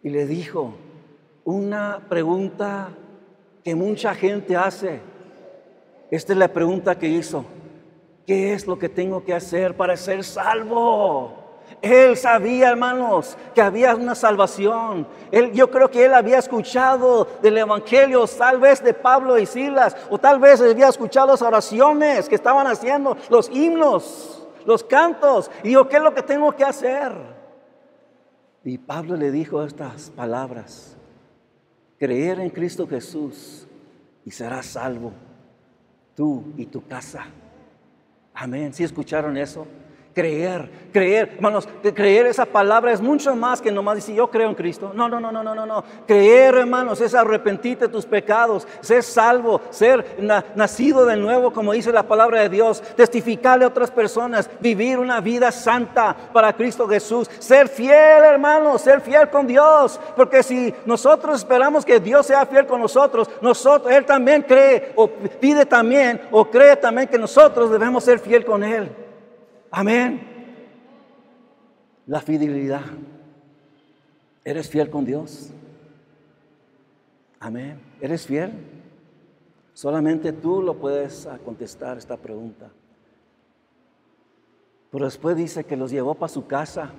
Y 0.02 0.11
le 0.11 0.26
dijo 0.26 0.75
una 1.45 2.07
pregunta 2.09 2.90
que 3.62 3.75
mucha 3.75 4.14
gente 4.14 4.57
hace. 4.57 5.00
Esta 6.11 6.33
es 6.33 6.38
la 6.38 6.49
pregunta 6.49 6.99
que 6.99 7.09
hizo. 7.09 7.45
¿Qué 8.26 8.52
es 8.52 8.66
lo 8.66 8.78
que 8.78 8.88
tengo 8.88 9.25
que 9.25 9.35
hacer 9.35 9.76
para 9.76 9.97
ser 9.97 10.25
salvo? 10.25 11.44
Él 11.83 12.16
sabía, 12.16 12.71
hermanos, 12.71 13.37
que 13.54 13.61
había 13.61 13.94
una 13.94 14.14
salvación. 14.14 15.06
Él, 15.30 15.52
yo 15.52 15.71
creo 15.71 15.90
que 15.90 16.04
él 16.04 16.14
había 16.14 16.38
escuchado 16.38 17.26
del 17.42 17.59
Evangelio, 17.59 18.26
tal 18.26 18.59
vez 18.59 18.83
de 18.83 18.94
Pablo 18.94 19.38
y 19.38 19.47
Silas, 19.47 19.97
o 20.09 20.18
tal 20.18 20.38
vez 20.38 20.61
había 20.61 20.88
escuchado 20.88 21.28
las 21.28 21.42
oraciones 21.42 22.28
que 22.28 22.35
estaban 22.35 22.66
haciendo, 22.66 23.16
los 23.28 23.50
himnos, 23.50 24.47
los 24.64 24.83
cantos. 24.83 25.50
Y 25.62 25.73
yo, 25.73 25.88
¿qué 25.88 25.97
es 25.97 26.02
lo 26.02 26.14
que 26.14 26.23
tengo 26.23 26.52
que 26.52 26.64
hacer? 26.64 27.12
Y 28.64 28.78
Pablo 28.78 29.16
le 29.16 29.30
dijo 29.30 29.62
estas 29.62 30.11
palabras, 30.11 30.97
creer 31.99 32.40
en 32.40 32.49
Cristo 32.49 32.87
Jesús 32.88 33.66
y 34.25 34.30
serás 34.30 34.66
salvo, 34.66 35.12
tú 36.14 36.44
y 36.56 36.64
tu 36.66 36.87
casa. 36.87 37.26
Amén. 38.33 38.73
¿Sí 38.73 38.83
escucharon 38.83 39.37
eso? 39.37 39.66
Creer, 40.14 40.71
creer, 40.92 41.33
hermanos, 41.35 41.68
creer 41.92 42.26
esa 42.26 42.44
palabra 42.47 42.92
es 42.92 43.00
mucho 43.00 43.35
más 43.35 43.61
que 43.61 43.73
nomás 43.73 43.97
decir 43.97 44.14
yo 44.14 44.30
creo 44.30 44.49
en 44.49 44.54
Cristo. 44.54 44.92
No, 44.94 45.09
no, 45.09 45.18
no, 45.18 45.33
no, 45.33 45.42
no, 45.42 45.56
no, 45.56 45.66
no. 45.66 45.83
Creer, 46.06 46.54
hermanos, 46.54 47.00
es 47.00 47.16
arrepentirte 47.16 47.87
de 47.87 47.92
tus 47.92 48.06
pecados, 48.06 48.64
ser 48.80 49.02
salvo, 49.02 49.61
ser 49.71 50.16
nacido 50.54 51.04
de 51.04 51.16
nuevo, 51.16 51.52
como 51.52 51.73
dice 51.73 51.90
la 51.90 52.04
palabra 52.04 52.42
de 52.42 52.49
Dios, 52.49 52.80
testificarle 52.94 53.64
a 53.64 53.68
otras 53.68 53.90
personas, 53.90 54.49
vivir 54.61 55.00
una 55.00 55.21
vida 55.21 55.50
santa 55.50 56.14
para 56.33 56.52
Cristo 56.52 56.87
Jesús, 56.87 57.28
ser 57.40 57.68
fiel, 57.68 58.23
hermanos, 58.23 58.83
ser 58.83 59.00
fiel 59.00 59.28
con 59.30 59.49
Dios, 59.49 59.99
porque 60.14 60.44
si 60.44 60.73
nosotros 60.87 61.38
esperamos 61.38 61.85
que 61.85 61.99
Dios 61.99 62.25
sea 62.25 62.47
fiel 62.47 62.66
con 62.66 62.80
nosotros, 62.80 63.28
nosotros, 63.40 63.92
Él 63.92 64.04
también 64.04 64.42
cree 64.42 64.92
o 64.94 65.09
pide 65.09 65.66
también 65.66 66.21
o 66.30 66.44
cree 66.44 66.76
también 66.76 67.09
que 67.09 67.18
nosotros 67.18 67.68
debemos 67.68 68.04
ser 68.04 68.21
fiel 68.21 68.44
con 68.44 68.62
Él. 68.62 68.88
Amén. 69.76 70.21
La 72.07 72.21
fidelidad. 72.21 72.83
¿Eres 74.45 74.69
fiel 74.69 74.88
con 74.88 75.04
Dios? 75.04 75.50
Amén. 77.40 77.81
¿Eres 78.00 78.25
fiel? 78.25 78.52
Solamente 79.73 80.33
tú 80.33 80.62
lo 80.62 80.75
puedes 80.75 81.28
contestar 81.45 81.99
esta 81.99 82.16
pregunta. 82.16 82.69
Pero 84.93 85.07
después 85.07 85.37
dice 85.37 85.64
que 85.64 85.76
los 85.76 85.90
llevó 85.90 86.14
para 86.14 86.33
su 86.33 86.47
casa. 86.47 86.93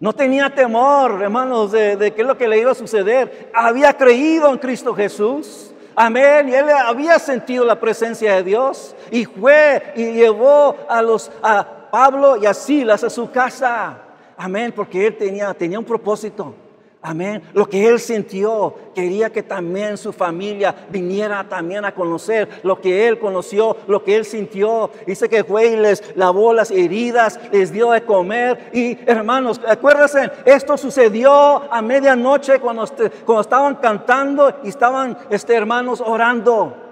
No 0.00 0.12
tenía 0.12 0.52
temor, 0.52 1.22
hermanos, 1.22 1.70
de, 1.70 1.94
de 1.94 2.12
qué 2.12 2.22
es 2.22 2.26
lo 2.26 2.36
que 2.36 2.48
le 2.48 2.58
iba 2.58 2.72
a 2.72 2.74
suceder. 2.74 3.52
Había 3.54 3.92
creído 3.92 4.50
en 4.50 4.58
Cristo 4.58 4.96
Jesús. 4.96 5.72
Amén. 5.94 6.48
Y 6.48 6.54
él 6.54 6.70
había 6.70 7.20
sentido 7.20 7.64
la 7.64 7.78
presencia 7.78 8.34
de 8.34 8.42
Dios. 8.42 8.96
Y 9.12 9.26
fue 9.26 9.92
y 9.94 10.10
llevó 10.14 10.74
a 10.88 11.02
los, 11.02 11.30
a, 11.40 11.76
Pablo 11.90 12.36
y 12.36 12.46
a 12.46 12.54
Silas 12.54 13.04
a 13.04 13.10
su 13.10 13.30
casa. 13.30 13.98
Amén, 14.36 14.72
porque 14.74 15.06
él 15.06 15.16
tenía, 15.16 15.52
tenía 15.54 15.78
un 15.78 15.84
propósito. 15.84 16.54
Amén. 17.02 17.42
Lo 17.54 17.66
que 17.66 17.88
él 17.88 17.98
sintió, 17.98 18.74
quería 18.94 19.30
que 19.30 19.42
también 19.42 19.96
su 19.96 20.12
familia 20.12 20.74
viniera 20.90 21.48
también 21.48 21.86
a 21.86 21.94
conocer 21.94 22.60
lo 22.62 22.78
que 22.78 23.08
él 23.08 23.18
conoció, 23.18 23.78
lo 23.86 24.04
que 24.04 24.16
él 24.16 24.26
sintió. 24.26 24.90
Dice 25.06 25.26
que 25.26 25.42
fue 25.42 25.68
y 25.68 25.76
les 25.76 26.14
lavó 26.14 26.52
las 26.52 26.70
heridas, 26.70 27.40
les 27.52 27.72
dio 27.72 27.92
de 27.92 28.02
comer. 28.02 28.70
Y 28.74 28.98
hermanos, 29.06 29.62
acuérdense, 29.66 30.30
esto 30.44 30.76
sucedió 30.76 31.72
a 31.72 31.80
medianoche 31.80 32.60
cuando, 32.60 32.84
cuando 33.24 33.40
estaban 33.40 33.76
cantando 33.76 34.52
y 34.62 34.68
estaban 34.68 35.16
este, 35.30 35.54
hermanos 35.54 36.02
orando. 36.04 36.89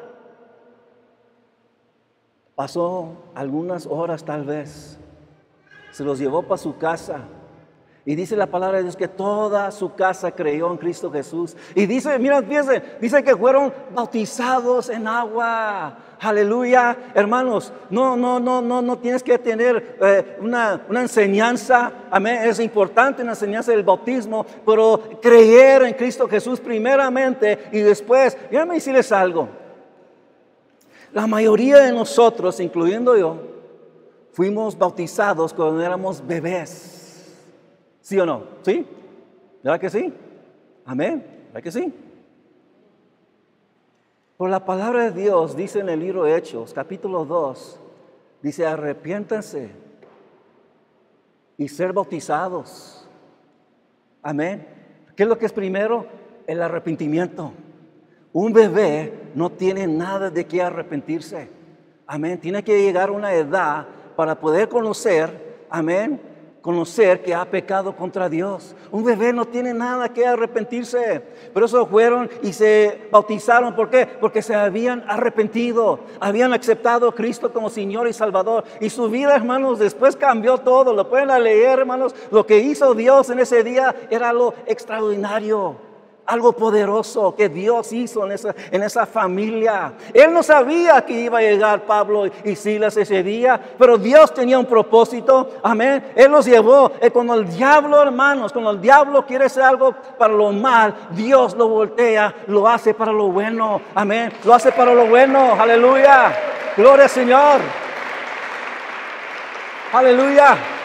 Pasó 2.59 3.13
algunas 3.37 3.87
horas 3.87 4.25
tal 4.25 4.43
vez. 4.43 4.99
Se 5.93 6.03
los 6.03 6.19
llevó 6.19 6.43
para 6.43 6.59
su 6.59 6.77
casa. 6.77 7.21
Y 8.05 8.17
dice 8.17 8.35
la 8.35 8.49
palabra 8.49 8.79
de 8.79 8.83
Dios 8.83 8.97
que 8.97 9.07
toda 9.07 9.71
su 9.71 9.95
casa 9.95 10.33
creyó 10.33 10.69
en 10.73 10.77
Cristo 10.77 11.09
Jesús. 11.09 11.57
Y 11.77 11.87
dice, 11.87 12.19
mira, 12.19 12.43
fíjense, 12.43 12.83
dice 13.01 13.23
que 13.23 13.37
fueron 13.37 13.73
bautizados 13.95 14.89
en 14.89 15.07
agua. 15.07 15.99
Aleluya, 16.19 16.97
hermanos. 17.15 17.73
No, 17.91 18.17
no, 18.17 18.41
no, 18.41 18.61
no, 18.61 18.83
no 18.83 18.99
tienes 18.99 19.23
que 19.23 19.39
tener 19.39 19.97
eh, 20.01 20.37
una, 20.41 20.85
una, 20.89 21.03
enseñanza. 21.03 21.93
Amén. 22.11 22.41
Es 22.43 22.59
importante 22.59 23.23
una 23.23 23.33
enseñanza 23.35 23.71
del 23.71 23.85
bautismo, 23.85 24.45
pero 24.67 25.01
creer 25.23 25.83
en 25.83 25.95
Cristo 25.95 26.27
Jesús 26.27 26.59
primeramente 26.59 27.69
y 27.71 27.79
después. 27.79 28.37
Déjame 28.51 28.75
decirles 28.75 29.13
algo. 29.13 29.49
La 31.13 31.27
mayoría 31.27 31.79
de 31.79 31.93
nosotros, 31.93 32.61
incluyendo 32.61 33.17
yo, 33.17 33.37
fuimos 34.33 34.77
bautizados 34.77 35.55
cuando 35.55 35.83
éramos 35.83 36.25
bebés. 36.27 37.35
¿Sí 38.01 38.19
o 38.19 38.27
no? 38.27 38.45
¿Sí? 38.63 38.87
¿Verdad 39.63 39.81
que 39.81 39.91
sí? 39.91 40.13
Amén. 40.85 41.25
¿Verdad 41.49 41.63
que 41.63 41.73
sí? 41.73 41.93
Por 44.37 44.51
la 44.51 44.65
palabra 44.65 45.11
de 45.11 45.23
Dios 45.23 45.57
dice 45.57 45.81
en 45.81 45.89
el 45.89 46.01
libro 46.01 46.23
de 46.23 46.37
Hechos, 46.37 46.73
capítulo 46.73 47.25
2, 47.25 47.81
dice 48.41 48.67
arrepiéntanse 48.67 49.71
y 51.57 51.69
ser 51.69 51.93
bautizados. 51.93 53.09
Amén. 54.23 54.67
¿Qué 55.17 55.25
es 55.25 55.29
lo 55.29 55.37
que 55.37 55.47
es 55.47 55.53
primero? 55.53 56.07
El 56.47 56.63
arrepentimiento. 56.63 57.53
Un 58.33 58.53
bebé 58.53 59.31
no 59.35 59.51
tiene 59.51 59.87
nada 59.87 60.31
de 60.31 60.47
qué 60.47 60.63
arrepentirse. 60.63 61.49
Amén. 62.07 62.39
Tiene 62.39 62.63
que 62.63 62.83
llegar 62.83 63.09
a 63.09 63.13
una 63.13 63.33
edad 63.33 63.87
para 64.17 64.39
poder 64.39 64.69
conocer, 64.69 65.65
amén, 65.71 66.21
conocer 66.61 67.23
que 67.23 67.35
ha 67.35 67.45
pecado 67.45 67.97
contra 67.97 68.29
Dios. 68.29 68.75
Un 68.91 69.05
bebé 69.05 69.33
no 69.33 69.47
tiene 69.47 69.73
nada 69.73 70.13
que 70.13 70.27
arrepentirse. 70.27 71.23
Pero 71.55 71.67
eso 71.67 71.87
fueron 71.87 72.29
y 72.43 72.53
se 72.53 73.09
bautizaron. 73.11 73.75
¿Por 73.75 73.89
qué? 73.89 74.07
Porque 74.07 74.43
se 74.43 74.55
habían 74.55 75.05
arrepentido. 75.09 76.01
Habían 76.21 76.53
aceptado 76.53 77.09
a 77.09 77.15
Cristo 77.15 77.53
como 77.53 77.71
Señor 77.71 78.09
y 78.09 78.13
Salvador. 78.13 78.65
Y 78.81 78.91
su 78.91 79.09
vida, 79.09 79.37
hermanos, 79.37 79.79
después 79.79 80.17
cambió 80.17 80.59
todo. 80.59 80.93
Lo 80.93 81.09
pueden 81.09 81.29
leer, 81.43 81.79
hermanos. 81.79 82.15
Lo 82.31 82.45
que 82.45 82.59
hizo 82.59 82.95
Dios 82.95 83.31
en 83.31 83.39
ese 83.39 83.63
día 83.65 83.95
era 84.11 84.33
lo 84.33 84.53
extraordinario 84.67 85.88
algo 86.29 86.53
poderoso 86.53 87.35
que 87.35 87.49
Dios 87.49 87.91
hizo 87.93 88.27
en 88.27 88.33
esa, 88.33 88.55
en 88.71 88.83
esa 88.83 89.07
familia. 89.07 89.95
Él 90.13 90.33
no 90.33 90.43
sabía 90.43 91.01
que 91.05 91.15
iba 91.15 91.39
a 91.39 91.43
llegar 91.43 91.87
Pablo 91.87 92.27
y 92.45 92.55
Silas 92.55 92.97
ese 92.99 93.23
día, 93.23 93.59
pero 93.79 93.97
Dios 93.97 94.35
tenía 94.35 94.59
un 94.59 94.67
propósito. 94.67 95.51
Amén. 95.63 96.13
Él 96.15 96.31
los 96.31 96.45
llevó. 96.45 96.93
Y 97.03 97.09
cuando 97.09 97.35
el 97.35 97.49
diablo, 97.49 98.03
hermanos, 98.03 98.53
cuando 98.53 98.73
el 98.73 98.81
diablo 98.81 99.25
quiere 99.25 99.47
hacer 99.47 99.63
algo 99.63 99.95
para 100.19 100.35
lo 100.35 100.53
mal, 100.53 100.95
Dios 101.13 101.57
lo 101.57 101.69
voltea, 101.69 102.35
lo 102.47 102.69
hace 102.69 102.93
para 102.93 103.11
lo 103.11 103.29
bueno. 103.29 103.81
Amén. 103.95 104.31
Lo 104.45 104.53
hace 104.53 104.71
para 104.71 104.93
lo 104.93 105.07
bueno. 105.07 105.57
Aleluya. 105.59 106.33
Gloria 106.77 107.05
al 107.05 107.11
Señor. 107.11 107.61
Aleluya. 109.95 110.78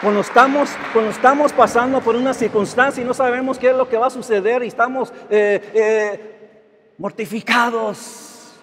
Cuando 0.00 0.20
estamos, 0.20 0.70
cuando 0.94 1.10
estamos 1.10 1.52
pasando 1.52 2.00
por 2.00 2.16
una 2.16 2.32
circunstancia 2.32 3.02
y 3.02 3.06
no 3.06 3.12
sabemos 3.12 3.58
qué 3.58 3.70
es 3.70 3.76
lo 3.76 3.86
que 3.86 3.98
va 3.98 4.06
a 4.06 4.10
suceder 4.10 4.62
y 4.62 4.68
estamos 4.68 5.12
eh, 5.28 5.60
eh, 5.74 6.94
mortificados, 6.96 8.54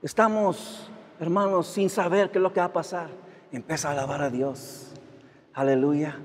estamos, 0.00 0.88
hermanos, 1.18 1.66
sin 1.66 1.90
saber 1.90 2.30
qué 2.30 2.38
es 2.38 2.42
lo 2.42 2.52
que 2.52 2.60
va 2.60 2.66
a 2.66 2.72
pasar, 2.72 3.08
empieza 3.50 3.88
a 3.88 3.92
alabar 3.92 4.22
a 4.22 4.30
Dios. 4.30 4.92
Aleluya. 5.54 6.20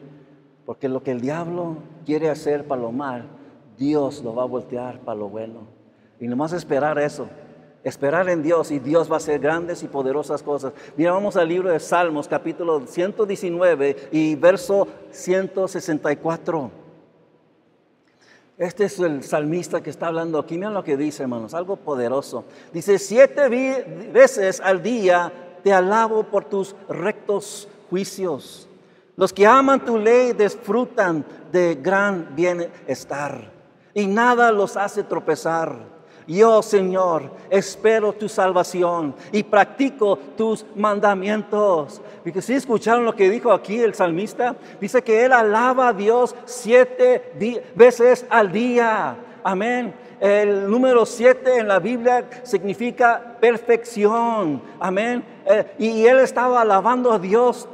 Porque 0.64 0.90
lo 0.90 1.02
que 1.02 1.12
el 1.12 1.22
diablo 1.22 1.78
quiere 2.06 2.30
hacer 2.30 2.68
para 2.68 2.82
lo 2.82 2.92
mal, 2.92 3.28
Dios 3.78 4.24
lo 4.24 4.36
va 4.36 4.44
a 4.44 4.48
voltear 4.48 5.00
para 5.00 5.18
lo 5.18 5.28
bueno. 5.28 5.62
Y 6.20 6.28
nomás 6.28 6.54
esperar 6.54 7.00
eso 7.00 7.28
esperar 7.86 8.28
en 8.30 8.42
Dios 8.42 8.72
y 8.72 8.80
Dios 8.80 9.10
va 9.10 9.14
a 9.14 9.18
hacer 9.18 9.40
grandes 9.40 9.84
y 9.84 9.88
poderosas 9.88 10.42
cosas. 10.42 10.74
Mira, 10.98 11.12
vamos 11.12 11.38
al 11.38 11.48
libro 11.48 11.70
de 11.70 11.80
Salmos, 11.80 12.28
capítulo 12.28 12.86
119 12.86 14.10
y 14.12 14.36
verso 14.36 14.88
164. 15.12 16.72
Este 18.58 18.86
es 18.86 19.00
el 19.00 19.24
salmista 19.24 19.84
que 19.84 19.92
está 19.92 20.08
hablando 20.08 20.40
aquí. 20.40 20.58
Miren 20.58 20.74
lo 20.74 20.84
que 20.84 20.98
dice, 20.98 21.24
hermanos, 21.24 21.54
algo 21.54 21.76
poderoso. 21.76 22.46
Dice, 22.74 22.98
siete 22.98 23.50
veces 24.12 24.60
al 24.62 24.82
día 24.82 25.32
te 25.64 25.72
alabo 25.72 26.24
por 26.24 26.46
tus 26.46 26.76
rectos 26.90 27.68
juicios. 27.90 28.68
Los 29.16 29.32
que 29.32 29.46
aman 29.46 29.86
tu 29.86 30.00
ley 30.00 30.34
disfrutan 30.34 31.24
de 31.52 31.76
gran 31.76 32.36
bienestar 32.36 33.52
y 33.94 34.08
nada 34.08 34.52
los 34.52 34.76
hace 34.76 35.04
tropezar. 35.04 35.95
Yo, 36.28 36.64
Señor, 36.64 37.30
espero 37.50 38.12
tu 38.14 38.28
salvación 38.28 39.14
y 39.32 39.44
practico 39.44 40.18
tus 40.36 40.66
mandamientos. 40.76 42.02
Porque 42.24 42.42
si 42.42 42.54
escucharon 42.54 43.06
lo 43.06 43.16
que 43.16 43.30
dijo 43.30 43.52
aquí 43.52 43.80
el 43.80 43.94
salmista, 43.94 44.56
dice 44.82 45.04
que 45.04 45.26
él 45.26 45.34
alaba 45.34 45.90
a 45.90 45.94
Dios 45.94 46.36
siete 46.46 47.32
veces 47.76 48.26
al 48.30 48.52
día. 48.52 49.16
Amén. 49.44 49.94
El 50.20 50.70
número 50.70 51.06
siete 51.06 51.60
en 51.60 51.68
la 51.68 51.78
Biblia 51.78 52.28
significa 52.44 53.38
perfección. 53.40 54.62
Amén. 54.80 55.24
Eh, 55.46 55.76
y 55.78 56.06
él 56.08 56.20
estaba 56.20 56.62
alabando 56.62 57.12
a 57.12 57.20
Dios 57.20 57.68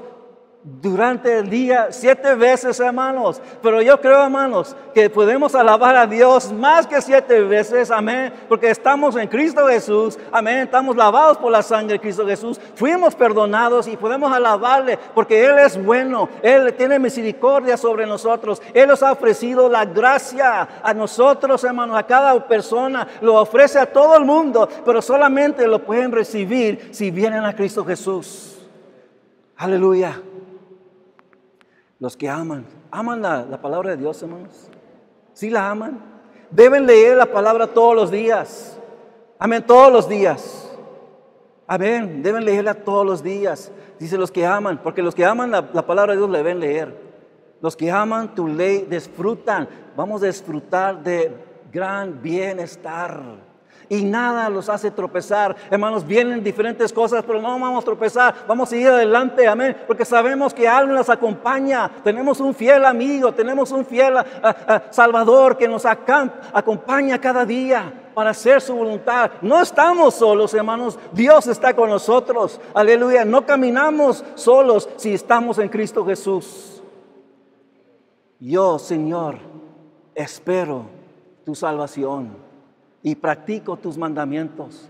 durante 0.63 1.39
el 1.39 1.49
día 1.49 1.87
siete 1.89 2.35
veces, 2.35 2.79
hermanos. 2.79 3.41
Pero 3.61 3.81
yo 3.81 3.99
creo, 3.99 4.23
hermanos, 4.23 4.75
que 4.93 5.09
podemos 5.09 5.55
alabar 5.55 5.95
a 5.95 6.05
Dios 6.05 6.51
más 6.51 6.85
que 6.85 7.01
siete 7.01 7.41
veces, 7.41 7.89
amén, 7.89 8.33
porque 8.47 8.69
estamos 8.69 9.15
en 9.15 9.27
Cristo 9.27 9.67
Jesús, 9.67 10.19
amén, 10.31 10.59
estamos 10.59 10.95
lavados 10.95 11.37
por 11.37 11.51
la 11.51 11.63
sangre 11.63 11.93
de 11.93 11.99
Cristo 11.99 12.27
Jesús, 12.27 12.59
fuimos 12.75 13.15
perdonados 13.15 13.87
y 13.87 13.97
podemos 13.97 14.31
alabarle 14.31 14.99
porque 15.15 15.43
Él 15.43 15.57
es 15.59 15.83
bueno, 15.83 16.29
Él 16.41 16.73
tiene 16.75 16.99
misericordia 16.99 17.77
sobre 17.77 18.05
nosotros, 18.05 18.61
Él 18.73 18.87
nos 18.87 19.01
ha 19.01 19.13
ofrecido 19.13 19.69
la 19.69 19.85
gracia 19.85 20.67
a 20.83 20.93
nosotros, 20.93 21.63
hermanos, 21.63 21.97
a 21.97 22.03
cada 22.03 22.47
persona, 22.47 23.07
lo 23.21 23.35
ofrece 23.35 23.79
a 23.79 23.91
todo 23.91 24.15
el 24.15 24.25
mundo, 24.25 24.67
pero 24.85 25.01
solamente 25.01 25.67
lo 25.67 25.79
pueden 25.79 26.11
recibir 26.11 26.89
si 26.91 27.09
vienen 27.09 27.45
a 27.45 27.55
Cristo 27.55 27.83
Jesús. 27.85 28.57
Aleluya. 29.57 30.19
Los 32.01 32.17
que 32.17 32.27
aman, 32.27 32.65
aman 32.89 33.21
la, 33.21 33.61
palabra 33.61 33.91
de 33.91 33.97
Dios, 33.97 34.23
hermanos. 34.23 34.71
Sí 35.33 35.51
la 35.51 35.69
aman. 35.69 36.01
Deben 36.49 36.87
leer 36.87 37.15
la 37.15 37.27
palabra 37.27 37.67
todos 37.67 37.95
los 37.95 38.09
días. 38.09 38.75
Amén, 39.37 39.63
todos 39.63 39.93
los 39.93 40.09
días. 40.09 40.67
Amén, 41.67 42.23
deben 42.23 42.43
leerla 42.43 42.73
todos 42.73 43.05
los 43.05 43.21
días. 43.21 43.71
Dice 43.99 44.17
los 44.17 44.31
que 44.31 44.47
aman, 44.47 44.79
porque 44.81 45.03
los 45.03 45.13
que 45.13 45.23
aman 45.23 45.51
la, 45.51 45.69
la 45.71 45.85
palabra 45.85 46.13
de 46.13 46.17
Dios 46.17 46.31
la 46.31 46.39
deben 46.39 46.59
leer. 46.59 46.97
Los 47.61 47.75
que 47.75 47.91
aman 47.91 48.33
tu 48.33 48.47
ley 48.47 48.87
disfrutan. 48.89 49.69
Vamos 49.95 50.23
a 50.23 50.25
disfrutar 50.25 51.03
de 51.03 51.31
gran 51.71 52.19
bienestar 52.19 53.50
y 53.91 54.05
nada 54.05 54.49
los 54.49 54.69
hace 54.69 54.89
tropezar. 54.89 55.53
Hermanos, 55.69 56.07
vienen 56.07 56.41
diferentes 56.41 56.93
cosas, 56.93 57.25
pero 57.27 57.41
no 57.41 57.59
vamos 57.59 57.83
a 57.83 57.85
tropezar, 57.85 58.33
vamos 58.47 58.71
a 58.71 58.77
ir 58.77 58.87
adelante, 58.87 59.45
amén, 59.45 59.75
porque 59.85 60.05
sabemos 60.05 60.53
que 60.53 60.65
alguien 60.65 60.95
nos 60.95 61.09
acompaña, 61.09 61.91
tenemos 62.01 62.39
un 62.39 62.55
fiel 62.55 62.85
amigo, 62.85 63.33
tenemos 63.33 63.69
un 63.71 63.85
fiel 63.85 64.15
ah, 64.15 64.25
ah, 64.41 64.83
Salvador 64.91 65.57
que 65.57 65.67
nos 65.67 65.85
acompaña 65.85 67.19
cada 67.19 67.45
día 67.45 67.91
para 68.13 68.29
hacer 68.29 68.61
su 68.61 68.75
voluntad. 68.75 69.29
No 69.41 69.61
estamos 69.61 70.15
solos, 70.15 70.53
hermanos, 70.53 70.97
Dios 71.11 71.47
está 71.47 71.75
con 71.75 71.89
nosotros, 71.89 72.61
aleluya, 72.73 73.25
no 73.25 73.45
caminamos 73.45 74.23
solos 74.35 74.87
si 74.95 75.13
estamos 75.13 75.59
en 75.59 75.67
Cristo 75.67 76.05
Jesús. 76.05 76.81
Yo, 78.39 78.79
Señor, 78.79 79.37
espero 80.15 80.85
tu 81.43 81.55
salvación 81.55 82.50
y 83.03 83.15
practico 83.15 83.77
tus 83.77 83.97
mandamientos. 83.97 84.89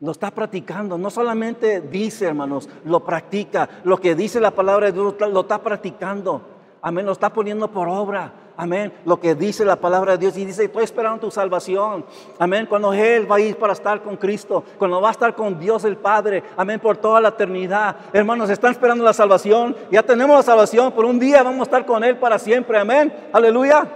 Lo 0.00 0.10
está 0.10 0.30
practicando, 0.30 0.98
no 0.98 1.08
solamente 1.08 1.80
dice, 1.80 2.26
hermanos, 2.26 2.68
lo 2.84 3.04
practica. 3.04 3.68
Lo 3.84 3.98
que 3.98 4.14
dice 4.14 4.40
la 4.40 4.50
palabra 4.50 4.86
de 4.86 4.92
Dios 4.92 5.14
lo 5.18 5.40
está 5.40 5.58
practicando. 5.58 6.42
Amén, 6.82 7.06
lo 7.06 7.12
está 7.12 7.32
poniendo 7.32 7.70
por 7.70 7.88
obra. 7.88 8.32
Amén, 8.56 8.92
lo 9.04 9.18
que 9.18 9.34
dice 9.34 9.64
la 9.64 9.76
palabra 9.76 10.12
de 10.12 10.18
Dios 10.18 10.36
y 10.36 10.44
dice, 10.44 10.64
estoy 10.64 10.84
esperando 10.84 11.18
tu 11.20 11.30
salvación. 11.30 12.04
Amén, 12.38 12.66
cuando 12.66 12.92
Él 12.92 13.30
va 13.30 13.36
a 13.36 13.40
ir 13.40 13.56
para 13.56 13.72
estar 13.72 14.02
con 14.02 14.16
Cristo, 14.16 14.62
cuando 14.78 15.00
va 15.00 15.08
a 15.08 15.12
estar 15.12 15.34
con 15.34 15.58
Dios 15.58 15.84
el 15.84 15.96
Padre. 15.96 16.42
Amén, 16.56 16.78
por 16.78 16.98
toda 16.98 17.20
la 17.20 17.30
eternidad. 17.30 17.96
Hermanos, 18.12 18.50
están 18.50 18.72
esperando 18.72 19.02
la 19.02 19.12
salvación. 19.12 19.74
Ya 19.90 20.02
tenemos 20.02 20.36
la 20.36 20.42
salvación, 20.42 20.92
por 20.92 21.04
un 21.04 21.18
día 21.18 21.42
vamos 21.42 21.60
a 21.60 21.64
estar 21.64 21.86
con 21.86 22.04
Él 22.04 22.18
para 22.18 22.38
siempre. 22.38 22.78
Amén, 22.78 23.12
aleluya. 23.32 23.88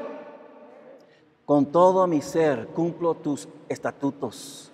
Con 1.49 1.65
todo 1.65 2.07
mi 2.07 2.21
ser 2.21 2.67
cumplo 2.75 3.15
tus 3.15 3.49
estatutos. 3.71 4.71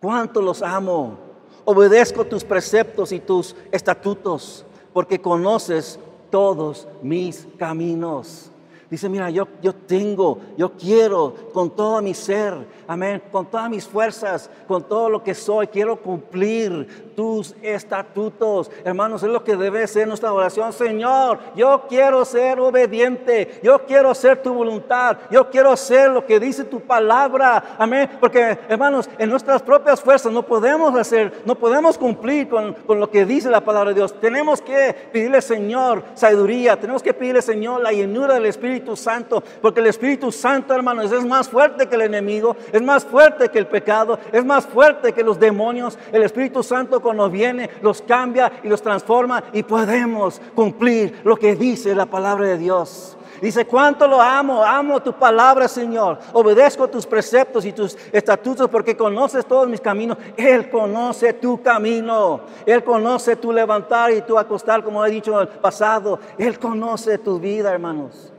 cuánto 0.00 0.40
los 0.40 0.62
amo. 0.62 1.18
Obedezco 1.64 2.24
tus 2.24 2.44
preceptos 2.44 3.10
y 3.10 3.18
tus 3.18 3.56
estatutos, 3.72 4.64
porque 4.92 5.20
conoces 5.20 5.98
todos 6.30 6.86
mis 7.02 7.48
caminos. 7.58 8.52
Dice, 8.88 9.08
mira, 9.08 9.30
yo, 9.30 9.48
yo 9.60 9.74
tengo, 9.74 10.38
yo 10.56 10.70
quiero 10.76 11.34
con 11.52 11.70
todo 11.70 12.00
mi 12.00 12.14
ser, 12.14 12.54
amén, 12.86 13.20
con 13.32 13.46
todas 13.46 13.68
mis 13.68 13.84
fuerzas, 13.84 14.48
con 14.68 14.84
todo 14.84 15.10
lo 15.10 15.24
que 15.24 15.34
soy, 15.34 15.66
quiero 15.66 16.00
cumplir 16.00 17.11
tus 17.14 17.54
estatutos. 17.62 18.70
Hermanos, 18.84 19.22
es 19.22 19.28
lo 19.28 19.44
que 19.44 19.56
debe 19.56 19.86
ser 19.86 20.08
nuestra 20.08 20.32
oración. 20.32 20.72
Señor, 20.72 21.38
yo 21.54 21.84
quiero 21.88 22.24
ser 22.24 22.60
obediente, 22.60 23.60
yo 23.62 23.84
quiero 23.86 24.10
hacer 24.10 24.42
tu 24.42 24.54
voluntad, 24.54 25.18
yo 25.30 25.50
quiero 25.50 25.72
hacer 25.72 26.10
lo 26.10 26.24
que 26.24 26.40
dice 26.40 26.64
tu 26.64 26.80
palabra, 26.80 27.76
amén. 27.78 28.10
Porque, 28.20 28.58
hermanos, 28.68 29.08
en 29.18 29.30
nuestras 29.30 29.62
propias 29.62 30.00
fuerzas 30.00 30.32
no 30.32 30.42
podemos 30.42 30.94
hacer, 30.96 31.42
no 31.44 31.54
podemos 31.54 31.98
cumplir 31.98 32.48
con, 32.48 32.74
con 32.74 33.00
lo 33.00 33.10
que 33.10 33.24
dice 33.24 33.50
la 33.50 33.60
palabra 33.60 33.90
de 33.90 33.96
Dios. 33.96 34.18
Tenemos 34.20 34.60
que 34.60 34.94
pedirle, 35.12 35.42
Señor, 35.42 36.02
sabiduría, 36.14 36.78
tenemos 36.78 37.02
que 37.02 37.14
pedirle, 37.14 37.42
Señor, 37.42 37.82
la 37.82 37.92
llenura 37.92 38.34
del 38.34 38.46
Espíritu 38.46 38.96
Santo, 38.96 39.42
porque 39.60 39.80
el 39.80 39.86
Espíritu 39.86 40.32
Santo, 40.32 40.74
hermanos, 40.74 41.12
es 41.12 41.24
más 41.24 41.48
fuerte 41.48 41.86
que 41.88 41.94
el 41.94 42.02
enemigo, 42.02 42.56
es 42.72 42.82
más 42.82 43.04
fuerte 43.04 43.48
que 43.48 43.58
el 43.58 43.66
pecado, 43.66 44.18
es 44.32 44.44
más 44.44 44.66
fuerte 44.66 45.12
que 45.12 45.22
los 45.22 45.38
demonios. 45.38 45.98
El 46.12 46.22
Espíritu 46.22 46.62
Santo 46.62 47.01
cuando 47.02 47.28
viene 47.28 47.68
los 47.82 48.00
cambia 48.00 48.52
y 48.62 48.68
los 48.68 48.80
transforma 48.80 49.44
y 49.52 49.62
podemos 49.62 50.40
cumplir 50.54 51.20
lo 51.24 51.36
que 51.36 51.54
dice 51.54 51.94
la 51.94 52.06
palabra 52.06 52.46
de 52.46 52.58
Dios. 52.58 53.18
Dice, 53.42 53.66
¿cuánto 53.66 54.06
lo 54.06 54.22
amo? 54.22 54.62
Amo 54.62 55.02
tu 55.02 55.12
palabra, 55.12 55.66
Señor. 55.66 56.20
Obedezco 56.32 56.86
tus 56.86 57.04
preceptos 57.04 57.64
y 57.64 57.72
tus 57.72 57.98
estatutos 58.12 58.68
porque 58.68 58.96
conoces 58.96 59.44
todos 59.44 59.68
mis 59.68 59.80
caminos. 59.80 60.16
Él 60.36 60.70
conoce 60.70 61.32
tu 61.32 61.60
camino. 61.60 62.42
Él 62.64 62.84
conoce 62.84 63.34
tu 63.34 63.52
levantar 63.52 64.12
y 64.12 64.22
tu 64.22 64.38
acostar, 64.38 64.84
como 64.84 65.04
he 65.04 65.10
dicho 65.10 65.34
en 65.34 65.48
el 65.48 65.48
pasado. 65.58 66.20
Él 66.38 66.56
conoce 66.60 67.18
tu 67.18 67.40
vida, 67.40 67.72
hermanos. 67.72 68.32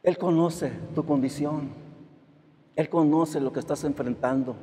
Él 0.00 0.16
conoce 0.16 0.70
tu 0.94 1.04
condición. 1.04 1.72
Él 2.76 2.88
conoce 2.88 3.40
lo 3.40 3.52
que 3.52 3.58
estás 3.58 3.82
enfrentando. 3.82 4.54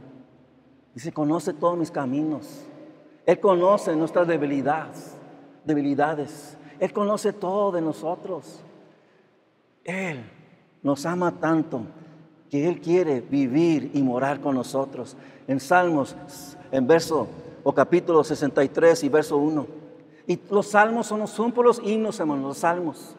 Dice, 0.93 1.11
conoce 1.11 1.53
todos 1.53 1.77
mis 1.77 1.91
caminos. 1.91 2.61
Él 3.25 3.39
conoce 3.39 3.95
nuestras 3.95 4.27
debilidades, 4.27 5.15
debilidades. 5.65 6.57
Él 6.79 6.91
conoce 6.93 7.33
todo 7.33 7.71
de 7.71 7.81
nosotros. 7.81 8.61
Él 9.83 10.23
nos 10.81 11.05
ama 11.05 11.31
tanto 11.31 11.81
que 12.49 12.67
Él 12.67 12.79
quiere 12.79 13.21
vivir 13.21 13.91
y 13.93 14.03
morar 14.03 14.39
con 14.39 14.55
nosotros. 14.55 15.17
En 15.47 15.59
Salmos, 15.59 16.15
en 16.71 16.85
verso 16.85 17.27
o 17.63 17.73
capítulo 17.73 18.23
63 18.23 19.03
y 19.03 19.09
verso 19.09 19.37
1. 19.37 19.65
Y 20.27 20.39
los 20.49 20.67
salmos 20.67 21.07
son, 21.07 21.27
son 21.27 21.51
por 21.51 21.65
los 21.65 21.81
himnos, 21.83 22.19
hermanos, 22.19 22.43
los 22.43 22.57
salmos. 22.59 23.15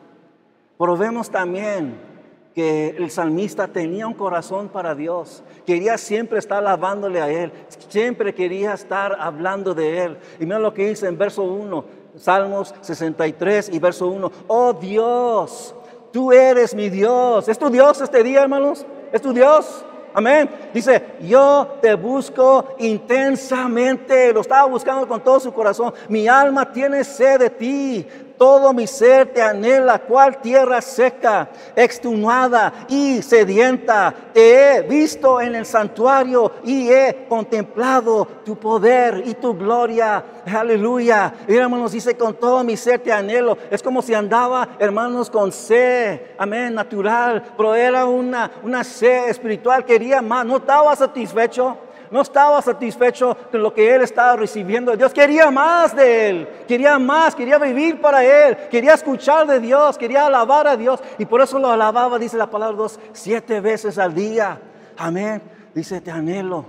Pero 0.78 0.96
vemos 0.96 1.30
también 1.30 2.13
que 2.54 2.90
el 2.96 3.10
salmista 3.10 3.66
tenía 3.66 4.06
un 4.06 4.14
corazón 4.14 4.68
para 4.68 4.94
Dios, 4.94 5.42
quería 5.66 5.98
siempre 5.98 6.38
estar 6.38 6.58
alabándole 6.58 7.20
a 7.20 7.28
Él, 7.28 7.52
siempre 7.88 8.34
quería 8.34 8.74
estar 8.74 9.16
hablando 9.18 9.74
de 9.74 10.04
Él. 10.04 10.18
Y 10.38 10.44
mira 10.44 10.58
lo 10.58 10.72
que 10.72 10.88
dice 10.88 11.08
en 11.08 11.18
verso 11.18 11.42
1, 11.42 11.84
Salmos 12.16 12.72
63 12.80 13.70
y 13.72 13.78
verso 13.80 14.06
1, 14.06 14.30
oh 14.46 14.72
Dios, 14.74 15.74
tú 16.12 16.32
eres 16.32 16.74
mi 16.74 16.88
Dios. 16.88 17.48
¿Es 17.48 17.58
tu 17.58 17.68
Dios 17.70 18.00
este 18.00 18.22
día, 18.22 18.42
hermanos? 18.42 18.86
¿Es 19.12 19.20
tu 19.20 19.32
Dios? 19.32 19.84
Amén. 20.16 20.48
Dice, 20.72 21.16
yo 21.22 21.76
te 21.82 21.94
busco 21.94 22.76
intensamente. 22.78 24.32
Lo 24.32 24.42
estaba 24.42 24.68
buscando 24.68 25.08
con 25.08 25.20
todo 25.20 25.40
su 25.40 25.52
corazón. 25.52 25.92
Mi 26.08 26.28
alma 26.28 26.70
tiene 26.70 27.02
sed 27.02 27.40
de 27.40 27.50
ti 27.50 28.06
todo 28.36 28.72
mi 28.72 28.86
ser 28.86 29.32
te 29.32 29.42
anhela, 29.42 29.98
cual 29.98 30.40
tierra 30.40 30.80
seca, 30.80 31.48
extenuada 31.76 32.72
y 32.88 33.22
sedienta. 33.22 34.14
Te 34.32 34.76
he 34.76 34.82
visto 34.82 35.40
en 35.40 35.54
el 35.54 35.66
santuario 35.66 36.52
y 36.64 36.90
he 36.90 37.26
contemplado 37.28 38.26
tu 38.44 38.56
poder 38.56 39.22
y 39.26 39.34
tu 39.34 39.56
gloria. 39.56 40.24
Aleluya. 40.46 41.32
Y 41.46 41.54
hermanos, 41.54 41.92
dice, 41.92 42.16
con 42.16 42.34
todo 42.34 42.62
mi 42.64 42.76
ser 42.76 43.00
te 43.00 43.12
anhelo. 43.12 43.56
Es 43.70 43.82
como 43.82 44.02
si 44.02 44.14
andaba, 44.14 44.68
hermanos, 44.78 45.30
con 45.30 45.52
sed, 45.52 46.20
amén, 46.38 46.74
natural, 46.74 47.42
pero 47.56 47.74
era 47.74 48.04
una, 48.06 48.50
una 48.62 48.84
sed 48.84 49.28
espiritual, 49.28 49.84
quería 49.84 50.20
más, 50.20 50.44
no 50.44 50.56
estaba 50.56 50.94
satisfecho 50.96 51.78
no 52.14 52.20
estaba 52.20 52.62
satisfecho 52.62 53.36
con 53.50 53.60
lo 53.60 53.74
que 53.74 53.92
él 53.92 54.02
estaba 54.02 54.36
recibiendo 54.36 54.96
Dios. 54.96 55.12
Quería 55.12 55.50
más 55.50 55.96
de 55.96 56.28
él, 56.28 56.48
quería 56.68 56.96
más, 56.96 57.34
quería 57.34 57.58
vivir 57.58 58.00
para 58.00 58.24
él, 58.24 58.56
quería 58.70 58.94
escuchar 58.94 59.48
de 59.48 59.58
Dios, 59.58 59.98
quería 59.98 60.26
alabar 60.26 60.68
a 60.68 60.76
Dios. 60.76 61.00
Y 61.18 61.24
por 61.24 61.40
eso 61.40 61.58
lo 61.58 61.72
alababa, 61.72 62.16
dice 62.20 62.36
la 62.36 62.48
palabra 62.48 62.76
dos, 62.76 63.00
siete 63.12 63.58
veces 63.58 63.98
al 63.98 64.14
día. 64.14 64.60
Amén. 64.96 65.42
Dice, 65.74 66.00
te 66.00 66.12
anhelo. 66.12 66.66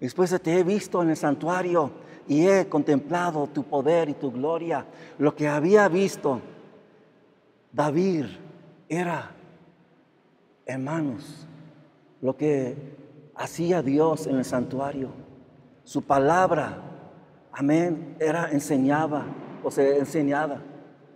Después 0.00 0.30
de 0.30 0.38
te 0.38 0.58
he 0.58 0.64
visto 0.64 1.02
en 1.02 1.10
el 1.10 1.16
santuario 1.18 1.90
y 2.26 2.48
he 2.48 2.70
contemplado 2.70 3.48
tu 3.48 3.64
poder 3.64 4.08
y 4.08 4.14
tu 4.14 4.32
gloria. 4.32 4.86
Lo 5.18 5.36
que 5.36 5.46
había 5.46 5.86
visto 5.88 6.40
David 7.70 8.24
era, 8.88 9.30
hermanos, 10.64 11.46
lo 12.22 12.34
que 12.34 12.96
hacía 13.38 13.82
Dios 13.82 14.26
en 14.26 14.36
el 14.36 14.44
santuario. 14.44 15.08
Su 15.84 16.02
palabra, 16.02 16.76
amén, 17.52 18.16
era 18.18 18.50
enseñaba 18.50 19.24
o 19.62 19.70
se 19.70 19.98
enseñaba 19.98 20.60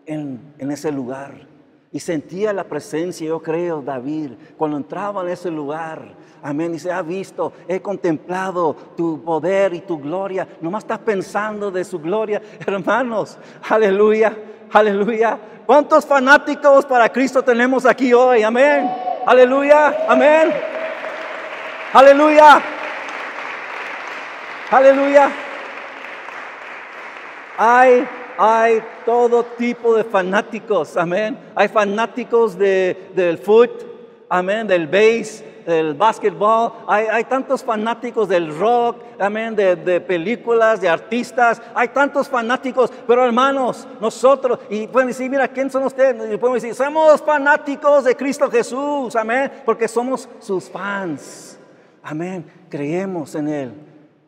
en, 0.07 0.55
en 0.59 0.71
ese 0.71 0.91
lugar. 0.91 1.53
Y 1.95 2.01
sentía 2.01 2.55
la 2.55 2.65
presencia, 2.65 3.29
yo 3.29 3.43
creo, 3.43 3.83
David, 3.83 4.33
cuando 4.57 4.79
entraba 4.79 5.23
en 5.23 5.29
ese 5.29 5.51
lugar. 5.51 6.15
Amén. 6.43 6.75
Y 6.75 6.79
se 6.79 6.91
ha 6.91 7.03
visto, 7.03 7.53
he 7.69 7.81
contemplado 7.81 8.75
tu 8.97 9.23
poder 9.23 9.75
y 9.75 9.81
tu 9.81 9.99
gloria. 9.99 10.49
Nomás 10.63 10.85
estás 10.85 11.01
pensando 11.01 11.71
de 11.71 11.85
su 11.85 11.99
gloria, 11.99 12.41
hermanos. 12.67 13.37
Aleluya, 13.69 14.35
aleluya. 14.73 15.39
¿Cuántos 15.67 16.07
fanáticos 16.07 16.87
para 16.87 17.11
Cristo 17.11 17.43
tenemos 17.43 17.85
aquí 17.85 18.15
hoy? 18.15 18.43
Amén. 18.43 18.91
Aleluya, 19.27 20.07
amén. 20.09 20.51
Aleluya. 21.93 22.63
Aleluya. 24.71 25.31
Hay, 27.59 28.09
hay 28.39 28.83
todo 29.05 29.45
tipo 29.45 29.95
de 29.95 30.03
fanáticos, 30.03 30.97
amén. 30.97 31.39
Hay 31.55 31.69
fanáticos 31.69 32.57
de, 32.57 33.11
del 33.15 33.37
foot, 33.37 33.71
amén, 34.31 34.67
del 34.67 34.87
base, 34.87 35.63
del 35.67 35.93
básquetbol. 35.93 36.73
Hay, 36.87 37.09
hay, 37.11 37.25
tantos 37.25 37.63
fanáticos 37.63 38.27
del 38.27 38.59
rock, 38.59 38.97
amén, 39.19 39.55
de, 39.55 39.77
de, 39.77 40.01
películas, 40.01 40.81
de 40.81 40.89
artistas. 40.89 41.61
Hay 41.75 41.89
tantos 41.89 42.27
fanáticos, 42.27 42.91
pero 43.07 43.23
hermanos, 43.27 43.87
nosotros, 44.01 44.61
y 44.71 44.87
pueden 44.87 45.09
decir, 45.09 45.29
mira, 45.29 45.47
¿quién 45.47 45.71
son 45.71 45.85
ustedes? 45.85 46.17
Y 46.33 46.53
decir, 46.55 46.75
somos 46.75 47.21
fanáticos 47.21 48.05
de 48.05 48.17
Cristo 48.17 48.51
Jesús, 48.51 49.15
amén, 49.15 49.53
porque 49.67 49.87
somos 49.87 50.27
sus 50.41 50.71
fans. 50.71 51.59
Amén. 52.03 52.45
Creemos 52.69 53.35
en 53.35 53.49
Él, 53.49 53.73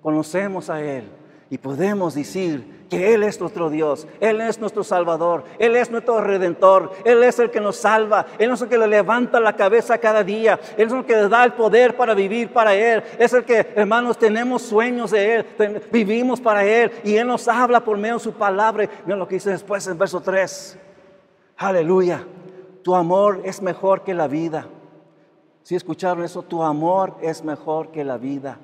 conocemos 0.00 0.70
a 0.70 0.80
Él 0.80 1.08
y 1.50 1.58
podemos 1.58 2.14
decir 2.14 2.86
que 2.88 3.14
Él 3.14 3.22
es 3.22 3.40
nuestro 3.40 3.70
Dios, 3.70 4.06
Él 4.20 4.40
es 4.40 4.60
nuestro 4.60 4.84
Salvador, 4.84 5.44
Él 5.58 5.76
es 5.76 5.90
nuestro 5.90 6.20
Redentor, 6.20 6.92
Él 7.04 7.22
es 7.22 7.38
el 7.38 7.50
que 7.50 7.60
nos 7.60 7.76
salva, 7.76 8.26
Él 8.38 8.52
es 8.52 8.62
el 8.62 8.68
que 8.68 8.78
le 8.78 8.86
levanta 8.86 9.40
la 9.40 9.54
cabeza 9.54 9.98
cada 9.98 10.22
día, 10.22 10.58
Él 10.76 10.86
es 10.86 10.92
el 10.92 11.04
que 11.04 11.16
le 11.16 11.28
da 11.28 11.44
el 11.44 11.52
poder 11.52 11.96
para 11.96 12.14
vivir 12.14 12.52
para 12.52 12.74
Él, 12.74 13.02
es 13.18 13.32
el 13.32 13.44
que, 13.44 13.72
hermanos, 13.74 14.18
tenemos 14.18 14.62
sueños 14.62 15.10
de 15.10 15.36
Él, 15.36 15.46
vivimos 15.90 16.40
para 16.40 16.64
Él 16.64 16.92
y 17.02 17.16
Él 17.16 17.26
nos 17.26 17.48
habla 17.48 17.80
por 17.80 17.98
medio 17.98 18.14
de 18.14 18.20
su 18.20 18.32
palabra. 18.32 18.88
Mira 19.04 19.16
lo 19.16 19.26
que 19.26 19.36
dice 19.36 19.50
después 19.50 19.86
en 19.86 19.98
verso 19.98 20.20
3. 20.20 20.78
Aleluya. 21.56 22.24
Tu 22.82 22.94
amor 22.94 23.40
es 23.44 23.62
mejor 23.62 24.02
que 24.02 24.12
la 24.12 24.28
vida. 24.28 24.66
Si 25.64 25.74
escucharon 25.74 26.22
eso, 26.22 26.42
tu 26.42 26.62
amor 26.62 27.16
es 27.22 27.42
mejor 27.42 27.90
que 27.90 28.04
la 28.04 28.18
vida. 28.18 28.58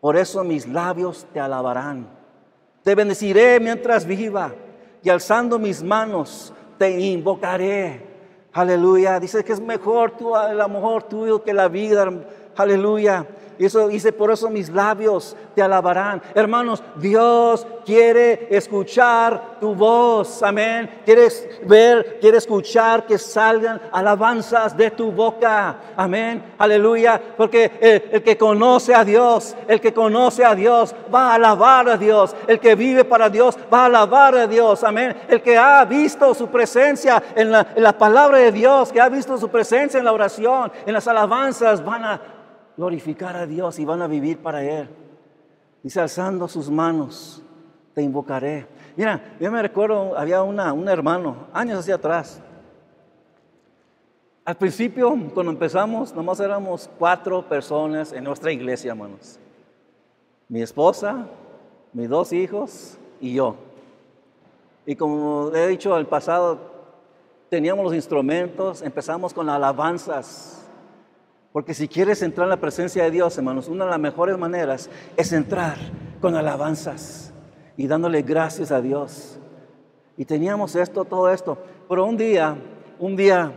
Por 0.00 0.16
eso 0.16 0.42
mis 0.42 0.66
labios 0.66 1.24
te 1.32 1.38
alabarán. 1.38 2.08
Te 2.82 2.96
bendeciré 2.96 3.60
mientras 3.60 4.04
viva 4.04 4.52
y 5.04 5.08
alzando 5.08 5.56
mis 5.56 5.84
manos 5.84 6.52
te 6.78 7.00
invocaré. 7.00 8.04
Aleluya. 8.52 9.20
Dice 9.20 9.44
que 9.44 9.52
es 9.52 9.60
mejor 9.60 10.16
tu, 10.16 10.34
amor 10.34 11.04
tuyo 11.04 11.44
que 11.44 11.54
la 11.54 11.68
vida. 11.68 12.12
Aleluya. 12.56 13.24
Y 13.58 13.66
eso 13.66 13.88
dice, 13.88 14.12
por 14.12 14.30
eso 14.30 14.50
mis 14.50 14.68
labios 14.68 15.36
te 15.54 15.62
alabarán. 15.62 16.20
Hermanos, 16.34 16.82
Dios 16.96 17.66
quiere 17.84 18.48
escuchar 18.50 19.56
tu 19.60 19.74
voz. 19.74 20.42
Amén. 20.42 21.00
Quieres 21.04 21.48
ver, 21.64 22.18
quiere 22.20 22.38
escuchar 22.38 23.06
que 23.06 23.16
salgan 23.16 23.80
alabanzas 23.92 24.76
de 24.76 24.90
tu 24.90 25.10
boca. 25.10 25.76
Amén. 25.96 26.54
Aleluya. 26.58 27.20
Porque 27.36 27.72
el, 27.80 28.16
el, 28.16 28.22
que 28.22 28.36
conoce 28.36 28.94
a 28.94 29.04
Dios, 29.04 29.56
el 29.68 29.80
que 29.80 29.94
conoce 29.94 30.44
a 30.44 30.54
Dios, 30.54 30.94
va 31.14 31.30
a 31.30 31.34
alabar 31.34 31.88
a 31.88 31.96
Dios. 31.96 32.36
El 32.46 32.60
que 32.60 32.74
vive 32.74 33.04
para 33.04 33.30
Dios, 33.30 33.56
va 33.72 33.82
a 33.82 33.86
alabar 33.86 34.34
a 34.34 34.46
Dios. 34.46 34.84
Amén. 34.84 35.16
El 35.28 35.40
que 35.40 35.56
ha 35.56 35.84
visto 35.84 36.34
su 36.34 36.48
presencia 36.48 37.22
en 37.34 37.50
la, 37.50 37.68
en 37.74 37.82
la 37.82 37.96
palabra 37.96 38.38
de 38.38 38.52
Dios, 38.52 38.92
que 38.92 39.00
ha 39.00 39.08
visto 39.08 39.38
su 39.38 39.48
presencia 39.48 39.98
en 39.98 40.04
la 40.04 40.12
oración, 40.12 40.70
en 40.84 40.92
las 40.92 41.08
alabanzas, 41.08 41.84
van 41.84 42.04
a 42.04 42.20
glorificar 42.76 43.36
a 43.36 43.46
Dios 43.46 43.78
y 43.78 43.84
van 43.84 44.02
a 44.02 44.06
vivir 44.06 44.38
para 44.38 44.62
Él. 44.62 44.88
Dice, 45.82 46.00
alzando 46.00 46.48
sus 46.48 46.70
manos, 46.70 47.42
te 47.94 48.02
invocaré. 48.02 48.66
Mira, 48.96 49.36
yo 49.40 49.50
me 49.50 49.62
recuerdo, 49.62 50.16
había 50.16 50.42
una, 50.42 50.72
un 50.72 50.88
hermano, 50.88 51.46
años 51.52 51.80
hacia 51.80 51.94
atrás. 51.94 52.40
Al 54.44 54.56
principio, 54.56 55.08
cuando 55.34 55.50
empezamos, 55.50 56.14
nomás 56.14 56.38
éramos 56.38 56.88
cuatro 56.98 57.42
personas 57.48 58.12
en 58.12 58.22
nuestra 58.22 58.52
iglesia, 58.52 58.92
hermanos. 58.92 59.40
Mi 60.48 60.62
esposa, 60.62 61.26
mis 61.92 62.08
dos 62.08 62.32
hijos 62.32 62.96
y 63.20 63.34
yo. 63.34 63.56
Y 64.86 64.94
como 64.94 65.50
he 65.52 65.66
dicho 65.66 65.94
al 65.94 66.06
pasado, 66.06 66.60
teníamos 67.48 67.84
los 67.84 67.94
instrumentos, 67.94 68.82
empezamos 68.82 69.34
con 69.34 69.50
alabanzas. 69.50 70.55
Porque 71.56 71.72
si 71.72 71.88
quieres 71.88 72.20
entrar 72.20 72.44
en 72.44 72.50
la 72.50 72.60
presencia 72.60 73.04
de 73.04 73.10
Dios, 73.10 73.38
hermanos, 73.38 73.66
una 73.68 73.86
de 73.86 73.90
las 73.92 73.98
mejores 73.98 74.36
maneras 74.36 74.90
es 75.16 75.32
entrar 75.32 75.78
con 76.20 76.36
alabanzas 76.36 77.32
y 77.78 77.86
dándole 77.86 78.20
gracias 78.20 78.70
a 78.70 78.82
Dios. 78.82 79.38
Y 80.18 80.26
teníamos 80.26 80.76
esto, 80.76 81.06
todo 81.06 81.30
esto. 81.30 81.56
Pero 81.88 82.04
un 82.04 82.18
día, 82.18 82.58
un 82.98 83.16
día, 83.16 83.54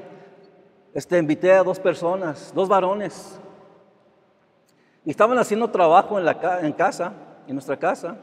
este, 0.94 1.18
invité 1.18 1.52
a 1.52 1.62
dos 1.62 1.78
personas, 1.78 2.54
dos 2.56 2.70
varones. 2.70 3.38
Y 5.04 5.10
estaban 5.10 5.38
haciendo 5.38 5.70
trabajo 5.70 6.18
en, 6.18 6.24
la, 6.24 6.60
en 6.62 6.72
casa, 6.72 7.12
en 7.48 7.54
nuestra 7.54 7.76
casa. 7.76 8.16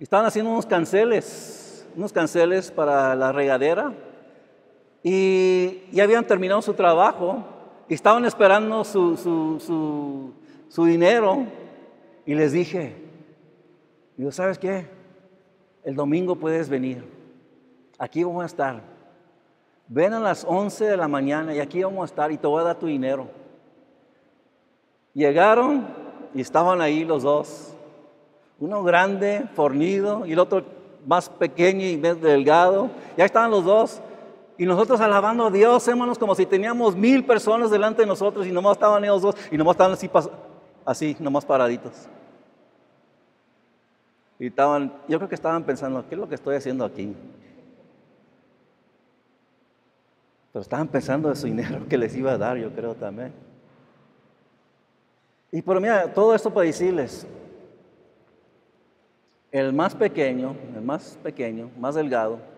Y 0.00 0.02
estaban 0.02 0.26
haciendo 0.26 0.50
unos 0.50 0.66
canceles, 0.66 1.86
unos 1.94 2.12
canceles 2.12 2.72
para 2.72 3.14
la 3.14 3.30
regadera. 3.30 3.92
Y 5.04 5.84
ya 5.92 6.02
habían 6.02 6.26
terminado 6.26 6.60
su 6.62 6.74
trabajo 6.74 7.61
estaban 7.88 8.24
esperando 8.24 8.84
su, 8.84 9.16
su, 9.16 10.32
su, 10.68 10.84
dinero. 10.84 11.46
Y 12.24 12.34
les 12.34 12.52
dije, 12.52 12.94
digo, 14.16 14.30
¿sabes 14.32 14.58
qué? 14.58 14.86
El 15.84 15.96
domingo 15.96 16.36
puedes 16.36 16.68
venir. 16.68 17.04
Aquí 17.98 18.24
vamos 18.24 18.42
a 18.42 18.46
estar. 18.46 18.82
Ven 19.88 20.12
a 20.14 20.20
las 20.20 20.44
11 20.48 20.84
de 20.84 20.96
la 20.96 21.08
mañana 21.08 21.54
y 21.54 21.60
aquí 21.60 21.82
vamos 21.82 22.02
a 22.02 22.06
estar 22.06 22.32
y 22.32 22.38
te 22.38 22.46
voy 22.46 22.60
a 22.60 22.64
dar 22.64 22.78
tu 22.78 22.86
dinero. 22.86 23.28
Llegaron 25.12 25.86
y 26.34 26.40
estaban 26.40 26.80
ahí 26.80 27.04
los 27.04 27.22
dos. 27.22 27.74
Uno 28.58 28.82
grande, 28.82 29.44
fornido, 29.54 30.24
y 30.24 30.32
el 30.32 30.38
otro 30.38 30.64
más 31.06 31.28
pequeño 31.28 31.84
y 31.84 31.96
más 31.96 32.20
delgado. 32.20 32.90
Ya 33.16 33.24
estaban 33.24 33.50
los 33.50 33.64
dos. 33.64 34.00
Y 34.62 34.64
nosotros 34.64 35.00
alabando 35.00 35.46
a 35.46 35.50
Dios, 35.50 35.88
hermanos, 35.88 36.16
como 36.16 36.36
si 36.36 36.46
teníamos 36.46 36.94
mil 36.94 37.26
personas 37.26 37.68
delante 37.68 38.02
de 38.02 38.06
nosotros 38.06 38.46
y 38.46 38.52
nomás 38.52 38.76
estaban 38.76 39.02
ellos 39.02 39.20
dos 39.20 39.34
y 39.50 39.56
nomás 39.56 39.74
estaban 39.74 39.94
así, 39.94 40.08
así 40.84 41.16
nomás 41.18 41.44
paraditos. 41.44 42.08
Y 44.38 44.46
estaban, 44.46 44.92
yo 45.08 45.18
creo 45.18 45.28
que 45.28 45.34
estaban 45.34 45.64
pensando, 45.64 46.06
¿qué 46.08 46.14
es 46.14 46.20
lo 46.20 46.28
que 46.28 46.36
estoy 46.36 46.54
haciendo 46.54 46.84
aquí? 46.84 47.12
Pero 50.52 50.62
estaban 50.62 50.86
pensando 50.86 51.28
de 51.28 51.34
su 51.34 51.48
dinero 51.48 51.80
que 51.88 51.98
les 51.98 52.14
iba 52.14 52.30
a 52.30 52.38
dar, 52.38 52.56
yo 52.56 52.70
creo 52.72 52.94
también. 52.94 53.32
Y 55.50 55.60
por 55.60 55.80
mira, 55.80 56.14
todo 56.14 56.36
esto 56.36 56.54
para 56.54 56.66
decirles, 56.66 57.26
el 59.50 59.72
más 59.72 59.92
pequeño, 59.92 60.54
el 60.76 60.82
más 60.82 61.18
pequeño, 61.20 61.68
más 61.80 61.96
delgado, 61.96 62.51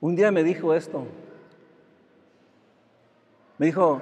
un 0.00 0.14
día 0.14 0.30
me 0.30 0.44
dijo 0.44 0.74
esto. 0.74 1.04
Me 3.58 3.66
dijo, 3.66 4.00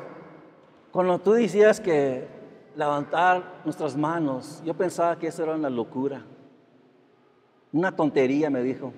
cuando 0.92 1.18
tú 1.18 1.32
decías 1.32 1.80
que 1.80 2.28
levantar 2.76 3.62
nuestras 3.64 3.96
manos, 3.96 4.62
yo 4.64 4.74
pensaba 4.74 5.18
que 5.18 5.28
eso 5.28 5.42
era 5.42 5.54
una 5.54 5.70
locura. 5.70 6.22
Una 7.72 7.94
tontería, 7.94 8.50
me 8.50 8.62
dijo. 8.62 8.92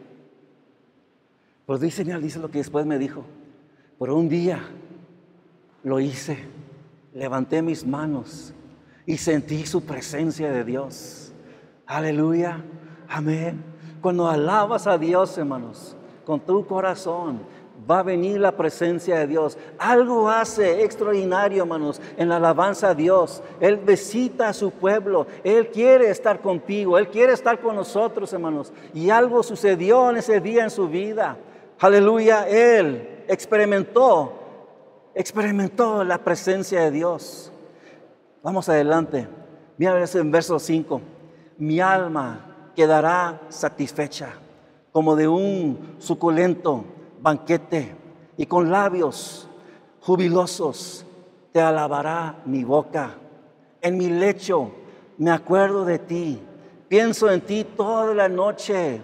Pero 1.66 1.78
dice, 1.78 2.04
dice 2.04 2.38
lo 2.38 2.50
que 2.50 2.58
después 2.58 2.86
me 2.86 2.98
dijo. 2.98 3.24
Pero 3.98 4.16
un 4.16 4.28
día 4.28 4.60
lo 5.84 6.00
hice. 6.00 6.38
Levanté 7.14 7.62
mis 7.62 7.86
manos 7.86 8.54
y 9.06 9.16
sentí 9.16 9.66
su 9.66 9.84
presencia 9.84 10.50
de 10.50 10.64
Dios. 10.64 11.32
Aleluya. 11.86 12.64
Amén. 13.08 13.62
Cuando 14.00 14.28
alabas 14.28 14.86
a 14.86 14.98
Dios, 14.98 15.36
hermanos, 15.38 15.96
con 16.28 16.40
tu 16.40 16.66
corazón, 16.66 17.40
va 17.90 18.00
a 18.00 18.02
venir 18.02 18.38
la 18.38 18.52
presencia 18.52 19.18
de 19.20 19.28
Dios. 19.28 19.56
Algo 19.78 20.28
hace 20.28 20.84
extraordinario, 20.84 21.62
hermanos, 21.62 22.02
en 22.18 22.28
la 22.28 22.36
alabanza 22.36 22.90
a 22.90 22.94
Dios. 22.94 23.42
Él 23.60 23.78
visita 23.78 24.50
a 24.50 24.52
su 24.52 24.70
pueblo. 24.70 25.26
Él 25.42 25.70
quiere 25.70 26.10
estar 26.10 26.42
contigo. 26.42 26.98
Él 26.98 27.08
quiere 27.08 27.32
estar 27.32 27.58
con 27.60 27.76
nosotros, 27.76 28.30
hermanos. 28.34 28.74
Y 28.92 29.08
algo 29.08 29.42
sucedió 29.42 30.10
en 30.10 30.18
ese 30.18 30.38
día 30.38 30.64
en 30.64 30.70
su 30.70 30.86
vida. 30.86 31.38
Aleluya. 31.78 32.46
Él 32.46 33.24
experimentó, 33.26 34.34
experimentó 35.14 36.04
la 36.04 36.18
presencia 36.18 36.82
de 36.82 36.90
Dios. 36.90 37.50
Vamos 38.42 38.68
adelante. 38.68 39.26
Mira 39.78 40.04
en 40.04 40.30
verso 40.30 40.58
5. 40.58 41.00
Mi 41.56 41.80
alma 41.80 42.70
quedará 42.76 43.40
satisfecha 43.48 44.34
como 44.98 45.14
de 45.14 45.28
un 45.28 45.94
suculento 46.00 46.84
banquete 47.20 47.94
y 48.36 48.46
con 48.46 48.68
labios 48.68 49.48
jubilosos 50.00 51.06
te 51.52 51.60
alabará 51.60 52.42
mi 52.46 52.64
boca. 52.64 53.14
En 53.80 53.96
mi 53.96 54.08
lecho 54.08 54.72
me 55.16 55.30
acuerdo 55.30 55.84
de 55.84 56.00
ti, 56.00 56.42
pienso 56.88 57.30
en 57.30 57.42
ti 57.42 57.64
toda 57.76 58.12
la 58.12 58.28
noche. 58.28 59.00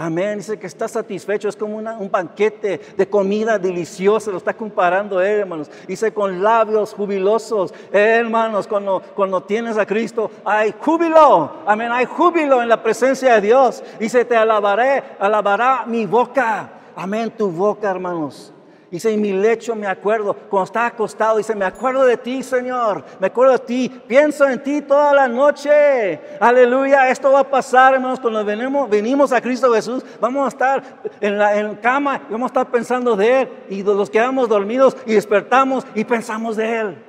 Amén. 0.00 0.38
Dice 0.38 0.56
que 0.56 0.68
está 0.68 0.86
satisfecho. 0.86 1.48
Es 1.48 1.56
como 1.56 1.76
un 1.76 2.08
banquete 2.08 2.80
de 2.96 3.08
comida 3.08 3.58
deliciosa. 3.58 4.30
Lo 4.30 4.36
está 4.36 4.54
comparando 4.54 5.20
hermanos. 5.20 5.68
Dice 5.88 6.14
con 6.14 6.40
labios 6.40 6.94
jubilosos. 6.94 7.74
hermanos, 7.90 8.68
cuando, 8.68 9.02
cuando 9.16 9.42
tienes 9.42 9.76
a 9.76 9.84
Cristo, 9.84 10.30
hay 10.44 10.72
júbilo. 10.80 11.50
Amén. 11.66 11.90
Hay 11.90 12.04
júbilo 12.04 12.62
en 12.62 12.68
la 12.68 12.80
presencia 12.80 13.34
de 13.34 13.40
Dios. 13.40 13.82
Dice, 13.98 14.24
te 14.24 14.36
alabaré, 14.36 15.02
alabará 15.18 15.84
mi 15.84 16.06
boca. 16.06 16.70
Amén. 16.94 17.32
Tu 17.36 17.50
boca, 17.50 17.90
hermanos. 17.90 18.52
Dice, 18.90 19.12
en 19.12 19.20
mi 19.20 19.32
lecho 19.32 19.74
me 19.74 19.86
acuerdo, 19.86 20.34
cuando 20.34 20.64
estaba 20.64 20.86
acostado, 20.86 21.36
dice, 21.36 21.54
me 21.54 21.66
acuerdo 21.66 22.06
de 22.06 22.16
ti, 22.16 22.42
Señor, 22.42 23.04
me 23.20 23.26
acuerdo 23.26 23.52
de 23.52 23.58
ti, 23.58 24.02
pienso 24.06 24.48
en 24.48 24.62
ti 24.62 24.80
toda 24.80 25.12
la 25.12 25.28
noche. 25.28 26.18
Aleluya, 26.40 27.10
esto 27.10 27.30
va 27.30 27.40
a 27.40 27.44
pasar, 27.44 27.94
hermanos, 27.94 28.18
cuando 28.18 28.42
venimos, 28.44 28.88
venimos 28.88 29.30
a 29.32 29.42
Cristo 29.42 29.72
Jesús, 29.74 30.02
vamos 30.18 30.46
a 30.46 30.48
estar 30.48 30.82
en 31.20 31.38
la 31.38 31.58
en 31.58 31.76
cama, 31.76 32.22
vamos 32.30 32.46
a 32.46 32.52
estar 32.52 32.70
pensando 32.70 33.14
de 33.14 33.42
Él, 33.42 33.48
y 33.68 33.82
los 33.82 34.08
quedamos 34.08 34.48
dormidos 34.48 34.96
y 35.04 35.12
despertamos 35.12 35.84
y 35.94 36.04
pensamos 36.04 36.56
de 36.56 36.80
Él. 36.80 37.07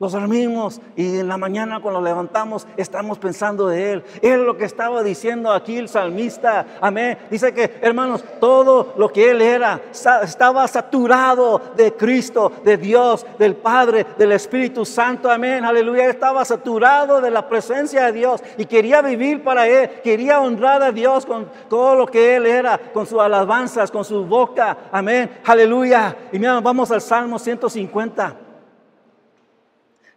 Los 0.00 0.12
dormimos 0.12 0.80
y 0.96 1.18
en 1.18 1.28
la 1.28 1.36
mañana 1.36 1.80
cuando 1.82 2.00
levantamos 2.00 2.66
estamos 2.78 3.18
pensando 3.18 3.68
de 3.68 3.92
Él. 3.92 4.04
Es 4.22 4.38
lo 4.38 4.56
que 4.56 4.64
estaba 4.64 5.02
diciendo 5.02 5.52
aquí 5.52 5.76
el 5.76 5.90
salmista. 5.90 6.64
Amén. 6.80 7.18
Dice 7.30 7.52
que, 7.52 7.78
hermanos, 7.82 8.24
todo 8.40 8.94
lo 8.96 9.12
que 9.12 9.30
Él 9.30 9.42
era 9.42 9.78
estaba 10.22 10.66
saturado 10.68 11.60
de 11.76 11.92
Cristo, 11.92 12.50
de 12.64 12.78
Dios, 12.78 13.26
del 13.38 13.56
Padre, 13.56 14.06
del 14.16 14.32
Espíritu 14.32 14.86
Santo. 14.86 15.30
Amén. 15.30 15.66
Aleluya. 15.66 16.08
Estaba 16.08 16.46
saturado 16.46 17.20
de 17.20 17.30
la 17.30 17.46
presencia 17.46 18.06
de 18.06 18.12
Dios 18.12 18.42
y 18.56 18.64
quería 18.64 19.02
vivir 19.02 19.44
para 19.44 19.68
Él. 19.68 20.00
Quería 20.02 20.40
honrar 20.40 20.82
a 20.82 20.92
Dios 20.92 21.26
con 21.26 21.46
todo 21.68 21.94
lo 21.94 22.06
que 22.06 22.36
Él 22.36 22.46
era, 22.46 22.78
con 22.94 23.06
sus 23.06 23.20
alabanzas, 23.20 23.90
con 23.90 24.06
su 24.06 24.24
boca. 24.24 24.78
Amén. 24.90 25.30
Aleluya. 25.44 26.16
Y 26.32 26.38
mira, 26.38 26.58
vamos 26.62 26.90
al 26.90 27.02
Salmo 27.02 27.38
150. 27.38 28.48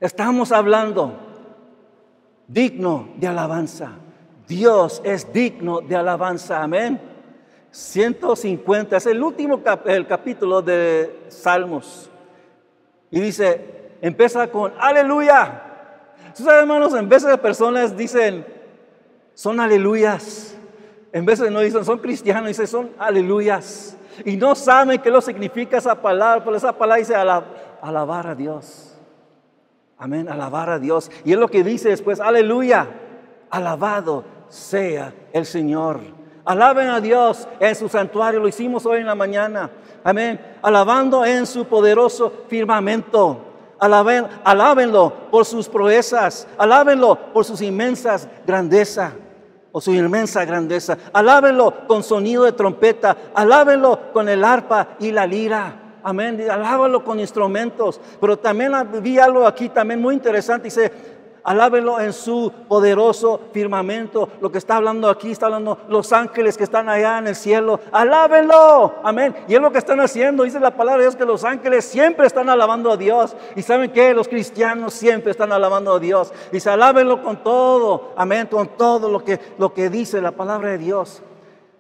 Estamos 0.04 0.52
hablando 0.52 1.14
digno 2.46 3.08
de 3.16 3.26
alabanza. 3.26 3.92
Dios 4.46 5.02
es 5.06 5.32
digno 5.32 5.80
de 5.80 5.96
alabanza. 5.96 6.62
Amén. 6.62 7.00
150 7.72 8.98
es 8.98 9.06
el 9.06 9.24
último 9.24 9.62
el 9.86 10.06
capítulo 10.06 10.62
de 10.62 11.22
Salmos. 11.30 12.10
Y 13.12 13.22
dice, 13.22 13.92
empieza 14.02 14.46
con 14.48 14.74
aleluya. 14.78 15.64
Ustedes 16.34 16.52
hermanos, 16.52 16.94
en 16.96 17.08
de 17.08 17.38
personas 17.38 17.96
dicen, 17.96 18.46
son 19.34 19.62
aleluyas. 19.62 20.58
En 21.14 21.26
de 21.26 21.50
no 21.50 21.62
dicen, 21.62 21.86
son 21.86 22.00
cristianos, 22.00 22.50
dicen, 22.50 22.68
son 22.68 22.92
aleluyas. 23.00 23.96
Y 24.26 24.36
no 24.36 24.54
saben 24.54 25.02
qué 25.02 25.10
lo 25.10 25.22
significa 25.22 25.78
esa 25.78 25.96
palabra, 25.96 26.44
pero 26.44 26.58
esa 26.58 26.78
palabra 26.78 26.98
dice 26.98 27.16
alabar 27.16 28.28
a 28.28 28.36
Dios. 28.36 28.93
Amén, 30.04 30.28
alabar 30.28 30.70
a 30.70 30.80
Dios. 30.80 31.10
Y 31.24 31.32
es 31.32 31.40
lo 31.40 31.48
que 31.48 31.64
dice 31.64 31.88
después, 31.88 32.20
aleluya, 32.20 32.90
alabado 33.50 34.26
sea 34.50 35.14
el 35.32 35.46
Señor. 35.46 36.02
Alaben 36.44 36.90
a 36.90 37.00
Dios 37.00 37.48
en 37.58 37.74
su 37.74 37.88
santuario, 37.88 38.42
lo 38.42 38.50
hicimos 38.50 38.86
hoy 38.86 39.00
en 39.00 39.06
la 39.06 39.16
mañana. 39.16 39.70
Amén, 40.04 40.42
alabando 40.62 41.24
en 41.24 41.46
su 41.46 41.64
poderoso 41.64 42.34
firmamento. 42.50 43.46
Alaben, 43.80 44.28
alábenlo 44.44 45.14
por 45.32 45.46
sus 45.46 45.70
proezas, 45.70 46.50
alábenlo 46.58 47.16
por 47.32 47.46
sus 47.46 47.62
inmensas 47.62 48.28
grandezas 48.46 49.14
o 49.72 49.80
su 49.80 49.94
inmensa 49.94 50.44
grandeza. 50.44 50.98
Alábenlo 51.14 51.88
con 51.88 52.04
sonido 52.04 52.44
de 52.44 52.52
trompeta, 52.52 53.16
alábenlo 53.34 54.12
con 54.12 54.28
el 54.28 54.44
arpa 54.44 54.98
y 55.00 55.14
la 55.14 55.26
lira. 55.26 55.83
Amén. 56.04 56.46
Alábalo 56.50 57.04
con 57.04 57.20
instrumentos. 57.20 58.00
Pero 58.20 58.38
también 58.38 58.74
vi 59.02 59.18
algo 59.18 59.48
aquí 59.48 59.70
también 59.70 60.02
muy 60.02 60.14
interesante. 60.16 60.66
Dice, 60.66 60.92
alábenlo 61.44 62.00
en 62.00 62.14
su 62.14 62.52
poderoso 62.68 63.40
firmamento. 63.54 64.30
Lo 64.42 64.52
que 64.52 64.58
está 64.58 64.78
hablando 64.78 65.10
aquí, 65.10 65.32
está 65.32 65.46
hablando 65.46 65.78
los 65.88 66.12
ángeles 66.12 66.58
que 66.58 66.64
están 66.64 66.90
allá 66.90 67.20
en 67.20 67.28
el 67.28 67.36
cielo. 67.36 67.80
Alábenlo. 67.92 68.96
Amén. 69.04 69.36
Y 69.48 69.56
es 69.56 69.62
lo 69.62 69.72
que 69.72 69.78
están 69.78 70.00
haciendo. 70.00 70.44
Dice 70.44 70.60
la 70.60 70.76
palabra 70.76 71.00
de 71.00 71.04
Dios 71.06 71.16
que 71.16 71.26
los 71.26 71.44
ángeles 71.44 71.86
siempre 71.86 72.28
están 72.28 72.50
alabando 72.50 72.92
a 72.92 72.98
Dios. 72.98 73.36
Y 73.56 73.62
saben 73.62 73.92
que 73.92 74.14
los 74.14 74.28
cristianos 74.28 74.94
siempre 74.94 75.32
están 75.32 75.52
alabando 75.52 75.94
a 75.94 76.00
Dios. 76.00 76.34
Dice, 76.52 76.70
alábenlo 76.70 77.22
con 77.24 77.44
todo. 77.44 78.14
Amén. 78.16 78.48
Con 78.50 78.70
todo 78.78 79.10
lo 79.10 79.24
que, 79.24 79.40
lo 79.58 79.74
que 79.74 79.90
dice 79.90 80.22
la 80.22 80.32
palabra 80.32 80.70
de 80.70 80.78
Dios. 80.78 81.22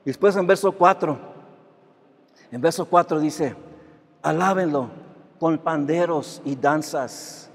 Después 0.05 0.35
en 0.35 0.47
verso 0.47 0.71
4. 0.71 1.33
En 2.51 2.61
verso 2.61 2.85
4 2.85 3.19
dice, 3.19 3.55
Alábenlo 4.23 4.89
con 5.39 5.57
panderos 5.57 6.41
y 6.45 6.55
danzas. 6.55 7.49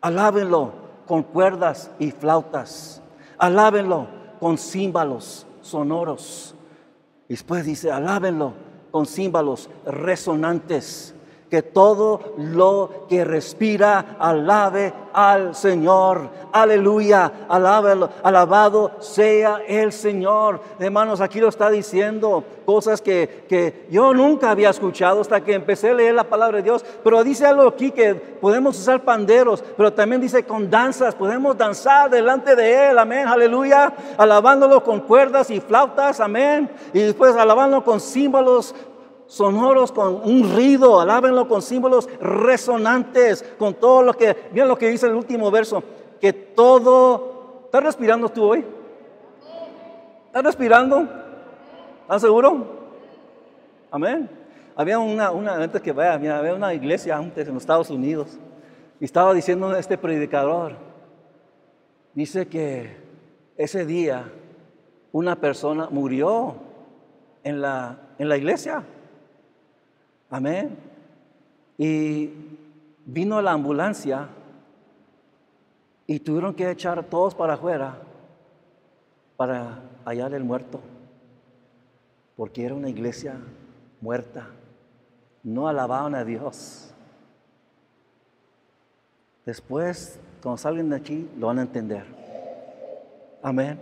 Alábenlo 0.00 0.72
con 1.06 1.22
cuerdas 1.22 1.90
y 1.98 2.10
flautas. 2.10 3.00
Alábenlo 3.38 4.08
con 4.40 4.58
címbalos 4.58 5.46
sonoros. 5.62 6.54
Después 7.28 7.64
dice, 7.64 7.92
alábenlo 7.92 8.54
con 8.90 9.06
címbalos 9.06 9.70
resonantes 9.86 11.14
que 11.50 11.62
todo 11.62 12.34
lo 12.38 13.06
que 13.08 13.24
respira 13.24 14.16
alabe 14.18 14.92
al 15.12 15.54
Señor. 15.54 16.30
Aleluya, 16.52 17.30
alabado 17.48 18.92
sea 19.00 19.60
el 19.66 19.92
Señor. 19.92 20.60
Hermanos, 20.78 21.20
aquí 21.20 21.40
lo 21.40 21.48
está 21.48 21.68
diciendo 21.70 22.44
cosas 22.64 23.02
que, 23.02 23.44
que 23.48 23.86
yo 23.90 24.14
nunca 24.14 24.50
había 24.50 24.70
escuchado 24.70 25.20
hasta 25.20 25.40
que 25.40 25.54
empecé 25.54 25.90
a 25.90 25.94
leer 25.94 26.14
la 26.14 26.24
palabra 26.24 26.58
de 26.58 26.62
Dios. 26.62 26.84
Pero 27.02 27.24
dice 27.24 27.46
algo 27.46 27.66
aquí 27.66 27.90
que 27.90 28.14
podemos 28.14 28.78
usar 28.78 29.02
panderos, 29.02 29.64
pero 29.76 29.92
también 29.92 30.20
dice 30.20 30.44
con 30.44 30.70
danzas, 30.70 31.14
podemos 31.14 31.56
danzar 31.56 32.10
delante 32.10 32.54
de 32.54 32.90
Él, 32.90 32.98
amén, 32.98 33.26
aleluya, 33.26 33.92
alabándolo 34.16 34.82
con 34.84 35.00
cuerdas 35.00 35.50
y 35.50 35.60
flautas, 35.60 36.20
amén, 36.20 36.70
y 36.92 37.00
después 37.00 37.34
alabándolo 37.34 37.84
con 37.84 38.00
símbolos 38.00 38.74
sonoros 39.30 39.92
con 39.92 40.28
un 40.28 40.52
ruido, 40.52 41.00
alábenlo 41.00 41.46
con 41.46 41.62
símbolos 41.62 42.08
resonantes, 42.20 43.44
con 43.60 43.74
todo 43.74 44.02
lo 44.02 44.12
que, 44.12 44.36
miren 44.50 44.66
lo 44.66 44.76
que 44.76 44.88
dice 44.88 45.06
el 45.06 45.14
último 45.14 45.52
verso, 45.52 45.84
que 46.20 46.32
todo, 46.32 47.62
¿estás 47.66 47.84
respirando 47.84 48.28
tú 48.28 48.42
hoy? 48.42 48.64
¿Estás 50.26 50.42
respirando? 50.42 51.06
¿Estás 52.02 52.22
seguro? 52.22 52.66
Amén. 53.92 54.28
Había 54.74 54.98
una, 54.98 55.30
una 55.30 55.54
antes 55.54 55.80
que 55.80 55.92
vaya, 55.92 56.14
había 56.36 56.52
una 56.52 56.74
iglesia 56.74 57.16
antes 57.16 57.46
en 57.46 57.54
los 57.54 57.62
Estados 57.62 57.88
Unidos 57.88 58.36
y 58.98 59.04
estaba 59.04 59.32
diciendo 59.32 59.76
este 59.76 59.96
predicador, 59.96 60.72
dice 62.14 62.48
que 62.48 62.96
ese 63.56 63.86
día 63.86 64.24
una 65.12 65.36
persona 65.36 65.86
murió 65.88 66.56
en 67.44 67.60
la, 67.60 67.96
en 68.18 68.28
la 68.28 68.36
iglesia. 68.36 68.82
Amén. 70.30 70.78
Y 71.76 72.30
vino 73.04 73.42
la 73.42 73.52
ambulancia 73.52 74.28
y 76.06 76.20
tuvieron 76.20 76.54
que 76.54 76.70
echar 76.70 77.04
todos 77.04 77.34
para 77.34 77.54
afuera 77.54 77.98
para 79.36 79.80
hallar 80.04 80.34
el 80.34 80.44
muerto, 80.44 80.80
porque 82.36 82.64
era 82.64 82.74
una 82.74 82.90
iglesia 82.90 83.36
muerta. 84.00 84.48
No 85.42 85.66
alababan 85.66 86.14
a 86.14 86.24
Dios. 86.24 86.92
Después, 89.46 90.20
cuando 90.42 90.58
salgan 90.58 90.90
de 90.90 90.96
aquí, 90.96 91.30
lo 91.38 91.46
van 91.46 91.58
a 91.58 91.62
entender. 91.62 92.04
Amén. 93.42 93.80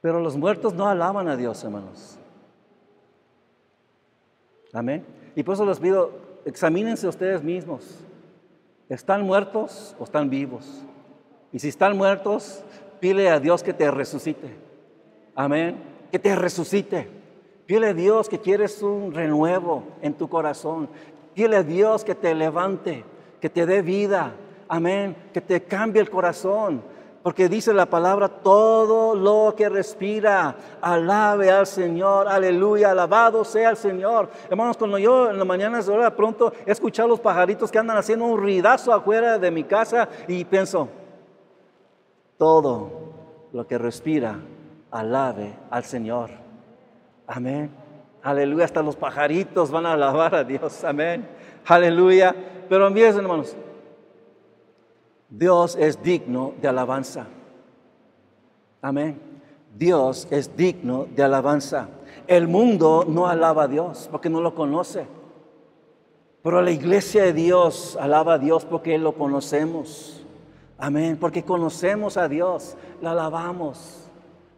Pero 0.00 0.20
los 0.20 0.36
muertos 0.36 0.72
no 0.72 0.88
alaban 0.88 1.28
a 1.28 1.36
Dios, 1.36 1.62
hermanos. 1.62 2.18
Amén. 4.74 5.04
Y 5.36 5.42
por 5.42 5.54
eso 5.54 5.64
les 5.64 5.78
pido, 5.78 6.10
examínense 6.44 7.06
ustedes 7.06 7.42
mismos. 7.42 8.04
¿Están 8.88 9.22
muertos 9.22 9.96
o 9.98 10.04
están 10.04 10.28
vivos? 10.28 10.84
Y 11.52 11.60
si 11.60 11.68
están 11.68 11.96
muertos, 11.96 12.64
pide 13.00 13.30
a 13.30 13.38
Dios 13.38 13.62
que 13.62 13.72
te 13.72 13.90
resucite. 13.90 14.48
Amén. 15.34 15.76
Que 16.10 16.18
te 16.18 16.34
resucite. 16.34 17.08
Pide 17.66 17.88
a 17.88 17.94
Dios 17.94 18.28
que 18.28 18.40
quieres 18.40 18.82
un 18.82 19.14
renuevo 19.14 19.84
en 20.02 20.14
tu 20.14 20.28
corazón. 20.28 20.88
Pide 21.34 21.56
a 21.56 21.62
Dios 21.62 22.04
que 22.04 22.14
te 22.14 22.34
levante, 22.34 23.04
que 23.40 23.48
te 23.48 23.66
dé 23.66 23.80
vida. 23.80 24.34
Amén. 24.68 25.16
Que 25.32 25.40
te 25.40 25.62
cambie 25.62 26.02
el 26.02 26.10
corazón. 26.10 26.82
Porque 27.24 27.48
dice 27.48 27.72
la 27.72 27.86
palabra, 27.86 28.28
todo 28.28 29.14
lo 29.14 29.54
que 29.56 29.70
respira, 29.70 30.54
alabe 30.82 31.50
al 31.50 31.66
Señor, 31.66 32.28
aleluya, 32.28 32.90
alabado 32.90 33.46
sea 33.46 33.70
el 33.70 33.78
Señor. 33.78 34.28
Hermanos, 34.50 34.76
cuando 34.76 34.98
yo 34.98 35.30
en 35.30 35.38
la 35.38 35.46
mañana 35.46 35.80
de 35.80 35.90
hora 35.90 36.14
pronto 36.14 36.52
he 36.66 36.70
escuchado 36.70 37.08
los 37.08 37.20
pajaritos 37.20 37.72
que 37.72 37.78
andan 37.78 37.96
haciendo 37.96 38.26
un 38.26 38.38
ruidazo 38.38 38.92
afuera 38.92 39.38
de 39.38 39.50
mi 39.50 39.64
casa 39.64 40.06
y 40.28 40.44
pienso, 40.44 40.86
todo 42.36 42.90
lo 43.54 43.66
que 43.66 43.78
respira, 43.78 44.38
alabe 44.90 45.54
al 45.70 45.84
Señor. 45.84 46.28
Amén. 47.26 47.70
Aleluya, 48.22 48.66
hasta 48.66 48.82
los 48.82 48.96
pajaritos 48.96 49.70
van 49.70 49.86
a 49.86 49.94
alabar 49.94 50.34
a 50.34 50.44
Dios. 50.44 50.84
Amén. 50.84 51.26
Aleluya. 51.64 52.36
Pero 52.68 52.86
envíes, 52.86 53.16
hermanos, 53.16 53.56
Dios 55.28 55.76
es 55.76 56.02
digno 56.02 56.52
de 56.60 56.68
alabanza. 56.68 57.26
Amén. 58.82 59.20
Dios 59.76 60.28
es 60.30 60.56
digno 60.56 61.06
de 61.14 61.22
alabanza. 61.22 61.88
El 62.26 62.48
mundo 62.48 63.04
no 63.08 63.26
alaba 63.26 63.64
a 63.64 63.68
Dios 63.68 64.08
porque 64.10 64.30
no 64.30 64.40
lo 64.40 64.54
conoce. 64.54 65.06
Pero 66.42 66.60
la 66.60 66.70
iglesia 66.70 67.24
de 67.24 67.32
Dios 67.32 67.96
alaba 68.00 68.34
a 68.34 68.38
Dios 68.38 68.64
porque 68.64 68.98
lo 68.98 69.14
conocemos. 69.14 70.24
Amén. 70.78 71.16
Porque 71.18 71.42
conocemos 71.42 72.16
a 72.16 72.28
Dios, 72.28 72.76
la 73.00 73.12
alabamos. 73.12 74.08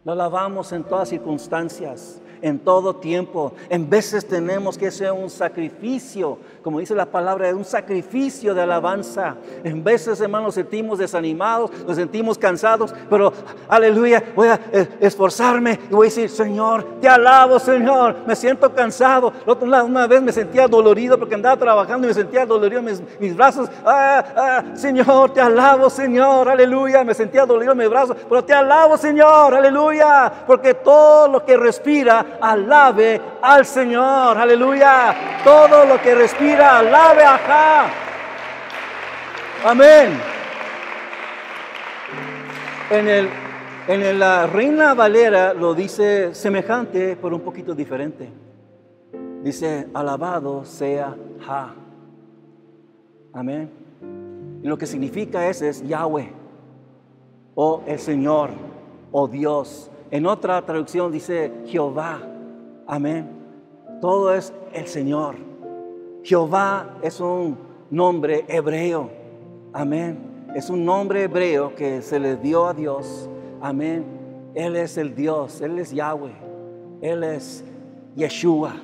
Lo 0.03 0.11
alabamos 0.11 0.71
en 0.71 0.83
todas 0.83 1.09
circunstancias 1.09 2.21
en 2.41 2.59
todo 2.59 2.95
tiempo. 2.95 3.53
En 3.69 3.89
veces 3.89 4.27
tenemos 4.27 4.77
que 4.77 4.87
hacer 4.87 5.11
un 5.11 5.29
sacrificio, 5.29 6.37
como 6.63 6.79
dice 6.79 6.95
la 6.95 7.05
palabra, 7.05 7.53
un 7.55 7.65
sacrificio 7.65 8.53
de 8.53 8.61
alabanza. 8.61 9.35
En 9.63 9.83
veces, 9.83 10.19
hermanos, 10.21 10.55
sentimos 10.55 10.99
desanimados, 10.99 11.71
nos 11.85 11.95
sentimos 11.95 12.37
cansados, 12.37 12.93
pero 13.09 13.33
aleluya, 13.67 14.23
voy 14.35 14.49
a 14.49 14.59
eh, 14.71 14.87
esforzarme 14.99 15.79
y 15.89 15.93
voy 15.93 16.07
a 16.07 16.09
decir, 16.09 16.29
Señor, 16.29 16.99
te 17.01 17.07
alabo, 17.07 17.59
Señor, 17.59 18.17
me 18.25 18.35
siento 18.35 18.73
cansado. 18.73 19.33
Una 19.45 20.07
vez 20.07 20.21
me 20.21 20.31
sentía 20.31 20.67
dolorido 20.67 21.17
porque 21.17 21.35
andaba 21.35 21.57
trabajando 21.57 22.07
y 22.07 22.09
me 22.09 22.13
sentía 22.13 22.45
dolorido 22.45 22.81
mis, 22.81 23.01
mis 23.19 23.35
brazos. 23.35 23.69
Ah, 23.85 24.23
ah, 24.35 24.63
Señor, 24.75 25.31
te 25.33 25.41
alabo, 25.41 25.89
Señor, 25.89 26.49
aleluya, 26.49 27.03
me 27.03 27.13
sentía 27.13 27.45
dolorido 27.45 27.75
mis 27.75 27.89
brazos, 27.89 28.17
pero 28.27 28.43
te 28.43 28.53
alabo, 28.53 28.97
Señor, 28.97 29.55
aleluya, 29.55 30.31
porque 30.45 30.73
todo 30.73 31.27
lo 31.27 31.45
que 31.45 31.57
respira 31.57 32.25
alabe 32.41 33.21
al 33.41 33.65
Señor. 33.65 34.37
Aleluya. 34.37 35.15
Todo 35.43 35.85
lo 35.85 36.01
que 36.01 36.15
respira, 36.15 36.79
alabe 36.79 37.23
acá. 37.23 37.85
Amén. 39.65 40.19
En, 42.89 43.07
el, 43.07 43.29
en 43.87 44.19
la 44.19 44.47
Reina 44.47 44.93
Valera 44.93 45.53
lo 45.53 45.73
dice 45.73 46.33
semejante, 46.33 47.17
pero 47.21 47.35
un 47.35 47.41
poquito 47.41 47.73
diferente. 47.73 48.29
Dice, 49.43 49.87
alabado 49.93 50.65
sea 50.65 51.15
Ja. 51.45 51.73
Amén. 53.33 53.69
Y 54.63 54.67
lo 54.67 54.77
que 54.77 54.85
significa 54.85 55.47
ese 55.47 55.69
es 55.69 55.87
Yahweh, 55.87 56.31
o 57.55 57.83
el 57.85 57.99
Señor, 57.99 58.49
o 59.11 59.27
Dios. 59.27 59.91
En 60.11 60.25
otra 60.25 60.61
traducción 60.65 61.11
dice 61.11 61.51
Jehová. 61.65 62.19
Amén. 62.85 63.27
Todo 64.01 64.33
es 64.33 64.53
el 64.73 64.87
Señor. 64.87 65.35
Jehová 66.23 66.97
es 67.01 67.19
un 67.19 67.57
nombre 67.89 68.45
hebreo. 68.47 69.09
Amén. 69.73 70.17
Es 70.55 70.69
un 70.69 70.85
nombre 70.85 71.23
hebreo 71.23 71.75
que 71.75 72.01
se 72.01 72.19
le 72.19 72.37
dio 72.37 72.67
a 72.67 72.73
Dios. 72.73 73.29
Amén. 73.61 74.05
Él 74.55 74.75
es 74.75 74.97
el 74.97 75.13
Dios. 75.13 75.61
Él 75.61 75.77
es 75.79 75.91
Yahweh. 75.91 76.35
Él 77.01 77.23
es 77.23 77.63
Yeshua. 78.15 78.75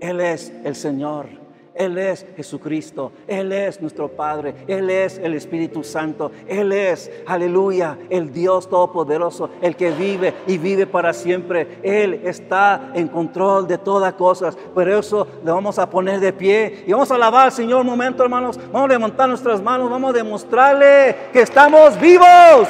Él 0.00 0.20
es 0.20 0.52
el 0.64 0.74
Señor. 0.74 1.41
Él 1.74 1.96
es 1.96 2.26
Jesucristo, 2.36 3.12
Él 3.26 3.52
es 3.52 3.80
nuestro 3.80 4.08
Padre, 4.08 4.54
Él 4.66 4.90
es 4.90 5.18
el 5.18 5.34
Espíritu 5.34 5.82
Santo, 5.82 6.30
Él 6.46 6.72
es, 6.72 7.10
aleluya, 7.26 7.98
el 8.10 8.32
Dios 8.32 8.68
Todopoderoso, 8.68 9.50
el 9.60 9.74
que 9.74 9.90
vive 9.90 10.34
y 10.46 10.58
vive 10.58 10.86
para 10.86 11.12
siempre. 11.12 11.78
Él 11.82 12.20
está 12.24 12.90
en 12.94 13.08
control 13.08 13.66
de 13.66 13.78
todas 13.78 14.12
cosas. 14.14 14.56
Por 14.56 14.88
eso 14.88 15.26
le 15.44 15.50
vamos 15.50 15.78
a 15.78 15.88
poner 15.88 16.20
de 16.20 16.32
pie 16.32 16.84
y 16.86 16.92
vamos 16.92 17.10
a 17.10 17.14
alabar 17.14 17.46
al 17.46 17.52
Señor 17.52 17.80
un 17.80 17.86
momento, 17.86 18.22
hermanos. 18.22 18.58
Vamos 18.70 18.90
a 18.90 18.92
levantar 18.92 19.28
nuestras 19.28 19.62
manos, 19.62 19.90
vamos 19.90 20.10
a 20.10 20.18
demostrarle 20.18 21.16
que 21.32 21.40
estamos 21.40 21.98
vivos. 21.98 22.68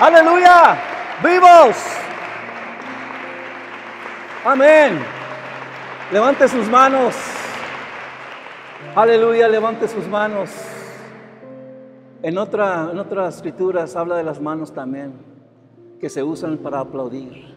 Aleluya, 0.00 0.78
vivos. 1.22 1.76
Amén. 4.44 5.04
Levante 6.12 6.46
sus 6.48 6.68
manos. 6.68 7.14
Aleluya, 8.96 9.46
levante 9.46 9.86
sus 9.88 10.08
manos. 10.08 10.48
En, 12.22 12.38
otra, 12.38 12.88
en 12.90 12.98
otras 12.98 13.36
escrituras 13.36 13.94
habla 13.94 14.16
de 14.16 14.24
las 14.24 14.40
manos 14.40 14.72
también, 14.72 15.12
que 16.00 16.08
se 16.08 16.22
usan 16.22 16.56
para 16.56 16.80
aplaudir. 16.80 17.54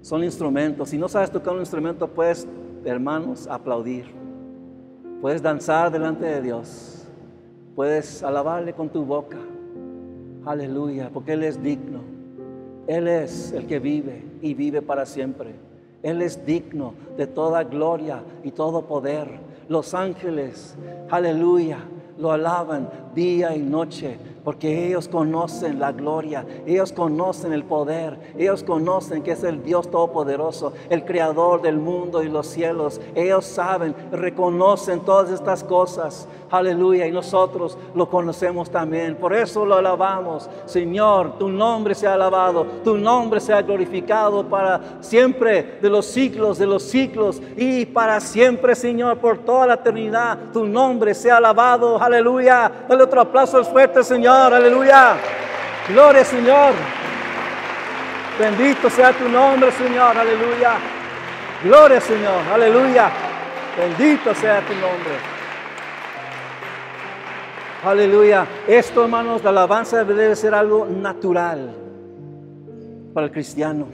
Son 0.00 0.24
instrumentos. 0.24 0.88
Si 0.88 0.96
no 0.96 1.06
sabes 1.06 1.30
tocar 1.30 1.52
un 1.52 1.60
instrumento, 1.60 2.08
puedes, 2.08 2.48
hermanos, 2.86 3.46
aplaudir. 3.48 4.06
Puedes 5.20 5.42
danzar 5.42 5.92
delante 5.92 6.24
de 6.24 6.40
Dios. 6.40 7.06
Puedes 7.76 8.22
alabarle 8.22 8.72
con 8.72 8.88
tu 8.88 9.04
boca. 9.04 9.36
Aleluya, 10.46 11.10
porque 11.12 11.34
Él 11.34 11.44
es 11.44 11.62
digno. 11.62 12.00
Él 12.86 13.08
es 13.08 13.52
el 13.52 13.66
que 13.66 13.78
vive 13.78 14.24
y 14.40 14.54
vive 14.54 14.80
para 14.80 15.04
siempre. 15.04 15.54
Él 16.02 16.22
es 16.22 16.46
digno 16.46 16.94
de 17.18 17.26
toda 17.26 17.62
gloria 17.62 18.22
y 18.42 18.52
todo 18.52 18.86
poder. 18.86 19.47
Los 19.68 19.92
ángeles, 19.94 20.76
aleluya, 21.10 21.78
lo 22.18 22.32
alaban 22.32 22.88
día 23.18 23.56
y 23.56 23.58
noche 23.58 24.16
porque 24.48 24.86
ellos 24.86 25.08
conocen 25.08 25.78
la 25.78 25.92
gloria, 25.92 26.46
ellos 26.66 26.90
conocen 26.92 27.52
el 27.52 27.64
poder, 27.64 28.18
ellos 28.38 28.62
conocen 28.62 29.22
que 29.22 29.32
es 29.32 29.44
el 29.44 29.62
Dios 29.62 29.90
Todopoderoso, 29.90 30.72
el 30.88 31.04
Creador 31.04 31.60
del 31.60 31.76
mundo 31.76 32.22
y 32.22 32.30
los 32.30 32.46
cielos. 32.46 32.98
Ellos 33.14 33.44
saben, 33.44 33.94
reconocen 34.10 35.00
todas 35.00 35.30
estas 35.30 35.62
cosas. 35.62 36.26
Aleluya. 36.50 37.06
Y 37.06 37.12
nosotros 37.12 37.76
lo 37.94 38.08
conocemos 38.08 38.70
también. 38.70 39.16
Por 39.16 39.34
eso 39.34 39.66
lo 39.66 39.74
alabamos. 39.74 40.48
Señor, 40.64 41.38
tu 41.38 41.50
nombre 41.50 41.94
sea 41.94 42.14
alabado, 42.14 42.64
tu 42.82 42.96
nombre 42.96 43.40
sea 43.40 43.60
glorificado 43.60 44.48
para 44.48 44.80
siempre, 45.00 45.78
de 45.82 45.90
los 45.90 46.06
siglos, 46.06 46.56
de 46.56 46.66
los 46.66 46.84
siglos 46.84 47.42
y 47.54 47.84
para 47.84 48.18
siempre, 48.18 48.74
Señor, 48.74 49.18
por 49.18 49.36
toda 49.38 49.66
la 49.66 49.74
eternidad. 49.74 50.38
Tu 50.54 50.64
nombre 50.64 51.12
sea 51.14 51.36
alabado. 51.36 52.00
Aleluya. 52.00 52.86
Otro 53.08 53.22
aplauso 53.22 53.64
fuerte, 53.64 54.04
Señor 54.04 54.52
aleluya. 54.52 55.16
Gloria, 55.88 56.24
Señor. 56.24 56.74
Bendito 58.38 58.90
sea 58.90 59.12
tu 59.12 59.28
nombre, 59.28 59.72
Señor, 59.72 60.16
aleluya. 60.16 60.74
Gloria, 61.64 62.00
Señor, 62.00 62.42
aleluya. 62.52 63.10
Bendito 63.76 64.34
sea 64.34 64.60
tu 64.60 64.74
nombre. 64.74 65.38
Aleluya. 67.84 68.46
Esto, 68.66 69.04
hermanos, 69.04 69.42
la 69.42 69.50
alabanza 69.50 70.04
debe 70.04 70.36
ser 70.36 70.54
algo 70.54 70.84
natural 70.86 71.70
para 73.14 73.26
el 73.26 73.32
cristiano. 73.32 73.86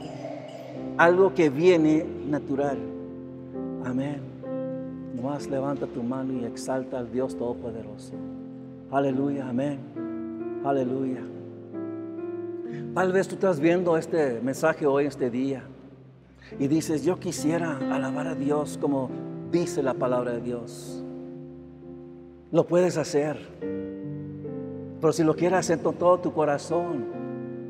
Algo 0.97 1.33
que 1.33 1.49
viene 1.49 2.05
natural. 2.27 2.77
Amén. 3.85 4.19
Nomás 5.15 5.47
levanta 5.47 5.87
tu 5.87 6.03
mano 6.03 6.33
y 6.33 6.45
exalta 6.45 6.99
al 6.99 7.11
Dios 7.11 7.37
Todopoderoso. 7.37 8.13
Aleluya, 8.91 9.49
amén. 9.49 9.79
Aleluya. 10.63 11.21
Tal 12.93 13.11
vez 13.11 13.27
tú 13.27 13.35
estás 13.35 13.59
viendo 13.59 13.97
este 13.97 14.39
mensaje 14.41 14.85
hoy, 14.85 15.05
este 15.05 15.29
día, 15.29 15.63
y 16.59 16.67
dices, 16.67 17.03
yo 17.03 17.19
quisiera 17.19 17.77
alabar 17.91 18.27
a 18.27 18.35
Dios 18.35 18.77
como 18.79 19.09
dice 19.51 19.81
la 19.83 19.93
palabra 19.93 20.33
de 20.33 20.41
Dios. 20.41 21.03
Lo 22.51 22.65
puedes 22.67 22.97
hacer. 22.97 23.37
Pero 25.01 25.13
si 25.13 25.23
lo 25.23 25.35
quieres 25.35 25.59
hacer 25.59 25.79
con 25.81 25.95
todo 25.95 26.19
tu 26.19 26.33
corazón, 26.33 27.05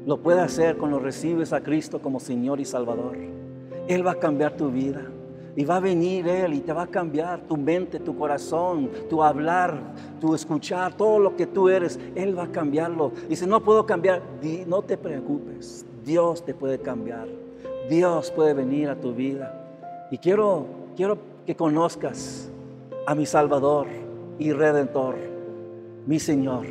lo 0.05 0.21
puedes 0.21 0.43
hacer 0.43 0.77
cuando 0.77 0.99
recibes 0.99 1.53
a 1.53 1.61
Cristo 1.61 2.01
como 2.01 2.19
Señor 2.19 2.59
y 2.59 2.65
Salvador. 2.65 3.17
Él 3.87 4.05
va 4.05 4.11
a 4.11 4.19
cambiar 4.19 4.55
tu 4.55 4.69
vida. 4.69 5.01
Y 5.55 5.63
va 5.63 5.77
a 5.77 5.79
venir 5.79 6.27
Él 6.27 6.53
y 6.53 6.59
te 6.59 6.73
va 6.73 6.83
a 6.83 6.87
cambiar 6.87 7.41
tu 7.41 7.55
mente, 7.55 7.99
tu 7.99 8.17
corazón, 8.17 8.89
tu 9.09 9.23
hablar, 9.23 9.79
tu 10.19 10.35
escuchar, 10.35 10.95
todo 10.95 11.17
lo 11.19 11.35
que 11.35 11.47
tú 11.47 11.69
eres. 11.69 11.97
Él 12.15 12.37
va 12.37 12.43
a 12.43 12.51
cambiarlo. 12.51 13.11
Dice, 13.29 13.47
no 13.47 13.63
puedo 13.63 13.85
cambiar. 13.85 14.21
No 14.67 14.81
te 14.81 14.97
preocupes. 14.97 15.85
Dios 16.03 16.43
te 16.43 16.53
puede 16.53 16.79
cambiar. 16.79 17.27
Dios 17.89 18.31
puede 18.31 18.53
venir 18.53 18.89
a 18.89 18.99
tu 18.99 19.13
vida. 19.13 20.07
Y 20.11 20.17
quiero, 20.17 20.65
quiero 20.95 21.17
que 21.45 21.55
conozcas 21.55 22.51
a 23.07 23.15
mi 23.15 23.25
Salvador 23.25 23.87
y 24.39 24.51
Redentor, 24.51 25.15
mi 26.05 26.19
Señor. 26.19 26.65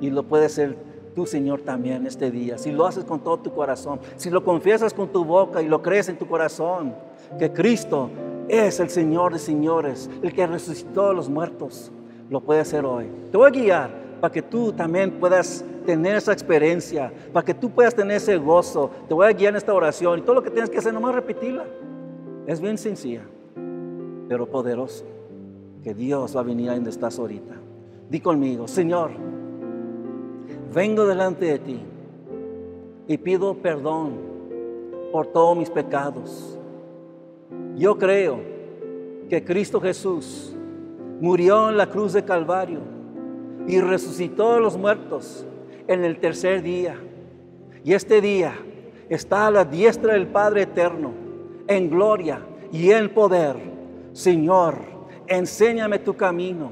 Y 0.00 0.10
lo 0.10 0.22
puede 0.22 0.48
ser 0.48 0.76
tu 1.14 1.26
Señor 1.26 1.60
también 1.62 2.06
este 2.06 2.30
día. 2.30 2.58
Si 2.58 2.72
lo 2.72 2.86
haces 2.86 3.04
con 3.04 3.20
todo 3.20 3.38
tu 3.38 3.52
corazón, 3.52 4.00
si 4.16 4.30
lo 4.30 4.44
confiesas 4.44 4.92
con 4.92 5.08
tu 5.08 5.24
boca 5.24 5.62
y 5.62 5.68
lo 5.68 5.80
crees 5.80 6.08
en 6.08 6.18
tu 6.18 6.26
corazón 6.26 6.94
que 7.38 7.52
Cristo 7.52 8.10
es 8.48 8.80
el 8.80 8.90
Señor 8.90 9.32
de 9.32 9.38
señores, 9.38 10.10
el 10.22 10.32
que 10.34 10.46
resucitó 10.46 11.10
a 11.10 11.14
los 11.14 11.28
muertos. 11.28 11.90
Lo 12.30 12.40
puede 12.40 12.60
hacer 12.60 12.84
hoy. 12.84 13.06
Te 13.30 13.36
voy 13.36 13.48
a 13.48 13.50
guiar 13.50 13.90
para 14.20 14.32
que 14.32 14.42
tú 14.42 14.72
también 14.72 15.12
puedas 15.12 15.64
tener 15.84 16.16
esa 16.16 16.32
experiencia, 16.32 17.12
para 17.32 17.44
que 17.44 17.54
tú 17.54 17.70
puedas 17.70 17.94
tener 17.94 18.16
ese 18.16 18.36
gozo. 18.36 18.90
Te 19.06 19.14
voy 19.14 19.26
a 19.26 19.32
guiar 19.32 19.50
en 19.50 19.56
esta 19.56 19.74
oración 19.74 20.18
y 20.18 20.22
todo 20.22 20.34
lo 20.34 20.42
que 20.42 20.50
tienes 20.50 20.70
que 20.70 20.78
hacer, 20.78 20.92
nomás 20.92 21.14
repetirla. 21.14 21.64
Es 22.46 22.60
bien 22.60 22.78
sencilla, 22.78 23.22
pero 24.28 24.46
poderoso. 24.46 25.04
Que 25.82 25.94
Dios 25.94 26.34
va 26.34 26.40
a 26.40 26.44
venir 26.44 26.70
a 26.70 26.74
donde 26.74 26.88
estás 26.88 27.18
ahorita. 27.18 27.54
Di 28.08 28.20
conmigo, 28.20 28.66
Señor, 28.66 29.10
vengo 30.74 31.06
delante 31.06 31.46
de 31.46 31.58
ti 31.58 31.80
y 33.06 33.16
pido 33.18 33.54
perdón 33.54 34.18
por 35.12 35.28
todos 35.28 35.56
mis 35.56 35.70
pecados 35.70 36.58
yo 37.76 37.98
creo 37.98 38.40
que 39.28 39.44
Cristo 39.44 39.80
Jesús 39.80 40.54
murió 41.20 41.70
en 41.70 41.76
la 41.76 41.88
cruz 41.88 42.12
de 42.12 42.24
Calvario 42.24 42.80
y 43.66 43.80
resucitó 43.80 44.54
de 44.54 44.60
los 44.60 44.76
muertos 44.76 45.44
en 45.88 46.04
el 46.04 46.18
tercer 46.18 46.62
día. 46.62 46.96
Y 47.82 47.94
este 47.94 48.20
día 48.20 48.54
está 49.08 49.48
a 49.48 49.50
la 49.50 49.64
diestra 49.64 50.14
del 50.14 50.28
Padre 50.28 50.62
Eterno, 50.62 51.12
en 51.66 51.90
gloria 51.90 52.40
y 52.70 52.90
en 52.90 53.08
poder. 53.08 53.56
Señor, 54.12 54.76
enséñame 55.26 55.98
tu 55.98 56.14
camino. 56.14 56.70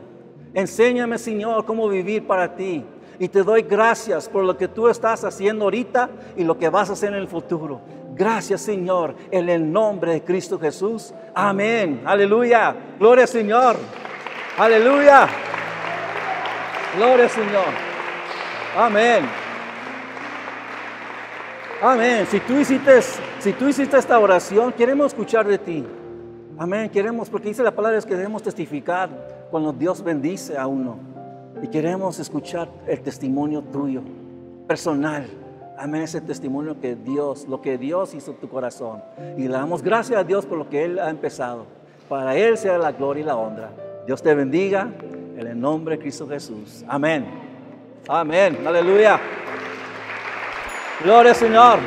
Enséñame, 0.55 1.19
Señor, 1.19 1.65
cómo 1.65 1.89
vivir 1.89 2.27
para 2.27 2.55
ti. 2.55 2.85
Y 3.23 3.29
te 3.29 3.45
doy 3.45 3.63
gracias 3.63 4.29
por 4.29 4.43
lo 4.43 4.57
que 4.57 4.67
tú 4.67 4.89
estás 4.89 5.23
haciendo 5.23 5.67
ahorita 5.67 6.11
y 6.37 6.43
lo 6.43 6.59
que 6.59 6.69
vas 6.69 6.91
a 6.91 6.95
hacer 6.95 7.11
en 7.11 7.21
el 7.21 7.29
futuro. 7.29 7.81
Gracias 8.17 8.63
Señor, 8.63 9.15
en 9.31 9.49
el 9.49 9.73
nombre 9.73 10.15
de 10.15 10.25
Cristo 10.25 10.59
Jesús. 10.59 11.15
Amén. 11.33 12.03
Aleluya. 12.05 12.75
Gloria 12.99 13.29
Señor. 13.29 13.77
Aleluya. 14.59 15.29
Gloria 16.97 17.29
Señor. 17.29 17.67
Amén. 18.77 19.25
Amén. 21.81 22.27
Si 22.29 22.41
tú 22.41 22.59
hiciste, 22.59 23.03
si 23.39 23.53
tú 23.53 23.69
hiciste 23.69 23.99
esta 23.99 24.19
oración, 24.19 24.73
queremos 24.73 25.07
escuchar 25.07 25.47
de 25.47 25.59
ti. 25.59 25.87
Amén. 26.59 26.91
Queremos, 26.91 27.31
porque 27.31 27.51
dice 27.51 27.63
la 27.63 27.71
palabra 27.71 27.99
es 27.99 28.05
que 28.05 28.17
debemos 28.17 28.43
testificar 28.43 29.11
cuando 29.49 29.73
Dios 29.73 30.03
bendice 30.03 30.59
a 30.59 30.67
uno. 30.67 31.12
Y 31.61 31.69
queremos 31.69 32.19
escuchar 32.19 32.69
el 32.87 33.01
testimonio 33.03 33.63
tuyo, 33.63 34.03
personal. 34.67 35.27
Amén, 35.79 36.03
ese 36.03 36.21
testimonio 36.21 36.81
que 36.81 36.95
Dios, 36.95 37.47
lo 37.49 37.61
que 37.61 37.77
Dios 37.77 38.15
hizo 38.15 38.31
en 38.31 38.37
tu 38.39 38.49
corazón. 38.49 39.03
Y 39.37 39.43
le 39.43 39.49
damos 39.49 39.83
gracias 39.83 40.21
a 40.21 40.25
Dios 40.25 40.47
por 40.47 40.59
lo 40.59 40.69
que 40.69 40.85
Él 40.85 40.99
ha 40.99 41.11
empezado. 41.11 41.67
Para 42.09 42.37
Él 42.37 42.57
sea 42.57 42.79
la 42.79 42.93
gloria 42.93 43.23
y 43.23 43.27
la 43.27 43.37
honra. 43.37 43.71
Dios 44.07 44.23
te 44.23 44.35
bendiga. 44.35 44.91
En 45.37 45.47
el 45.47 45.61
nombre 45.61 45.97
de 45.97 46.03
Cristo 46.03 46.29
Jesús. 46.29 46.85
Amén. 46.87 47.27
Amén. 48.07 48.59
Aleluya. 48.67 49.19
Gloria 51.03 51.33
al 51.33 51.37
Señor. 51.37 51.79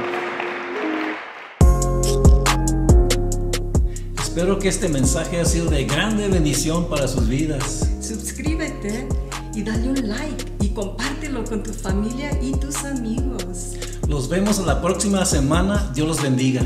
Espero 4.20 4.59
que 4.59 4.68
este 4.68 4.89
mensaje 4.89 5.38
haya 5.38 5.45
sido 5.45 5.70
de 5.70 5.86
grande 5.86 6.28
bendición 6.28 6.89
para 6.89 7.07
sus 7.07 7.30
vidas. 7.30 7.89
Suscríbete 8.01 9.07
y 9.56 9.64
dale 9.64 9.89
un 9.89 10.08
like 10.10 10.45
y 10.60 10.70
compártelo 10.70 11.43
con 11.45 11.64
tu 11.64 11.72
familia 11.72 12.38
y 12.41 12.51
tus 12.51 12.84
amigos. 12.84 13.76
Los 14.08 14.28
vemos 14.28 14.60
la 14.60 14.82
próxima 14.82 15.26
semana. 15.26 15.91
Dios 15.93 16.08
los 16.08 16.22
bendiga. 16.22 16.62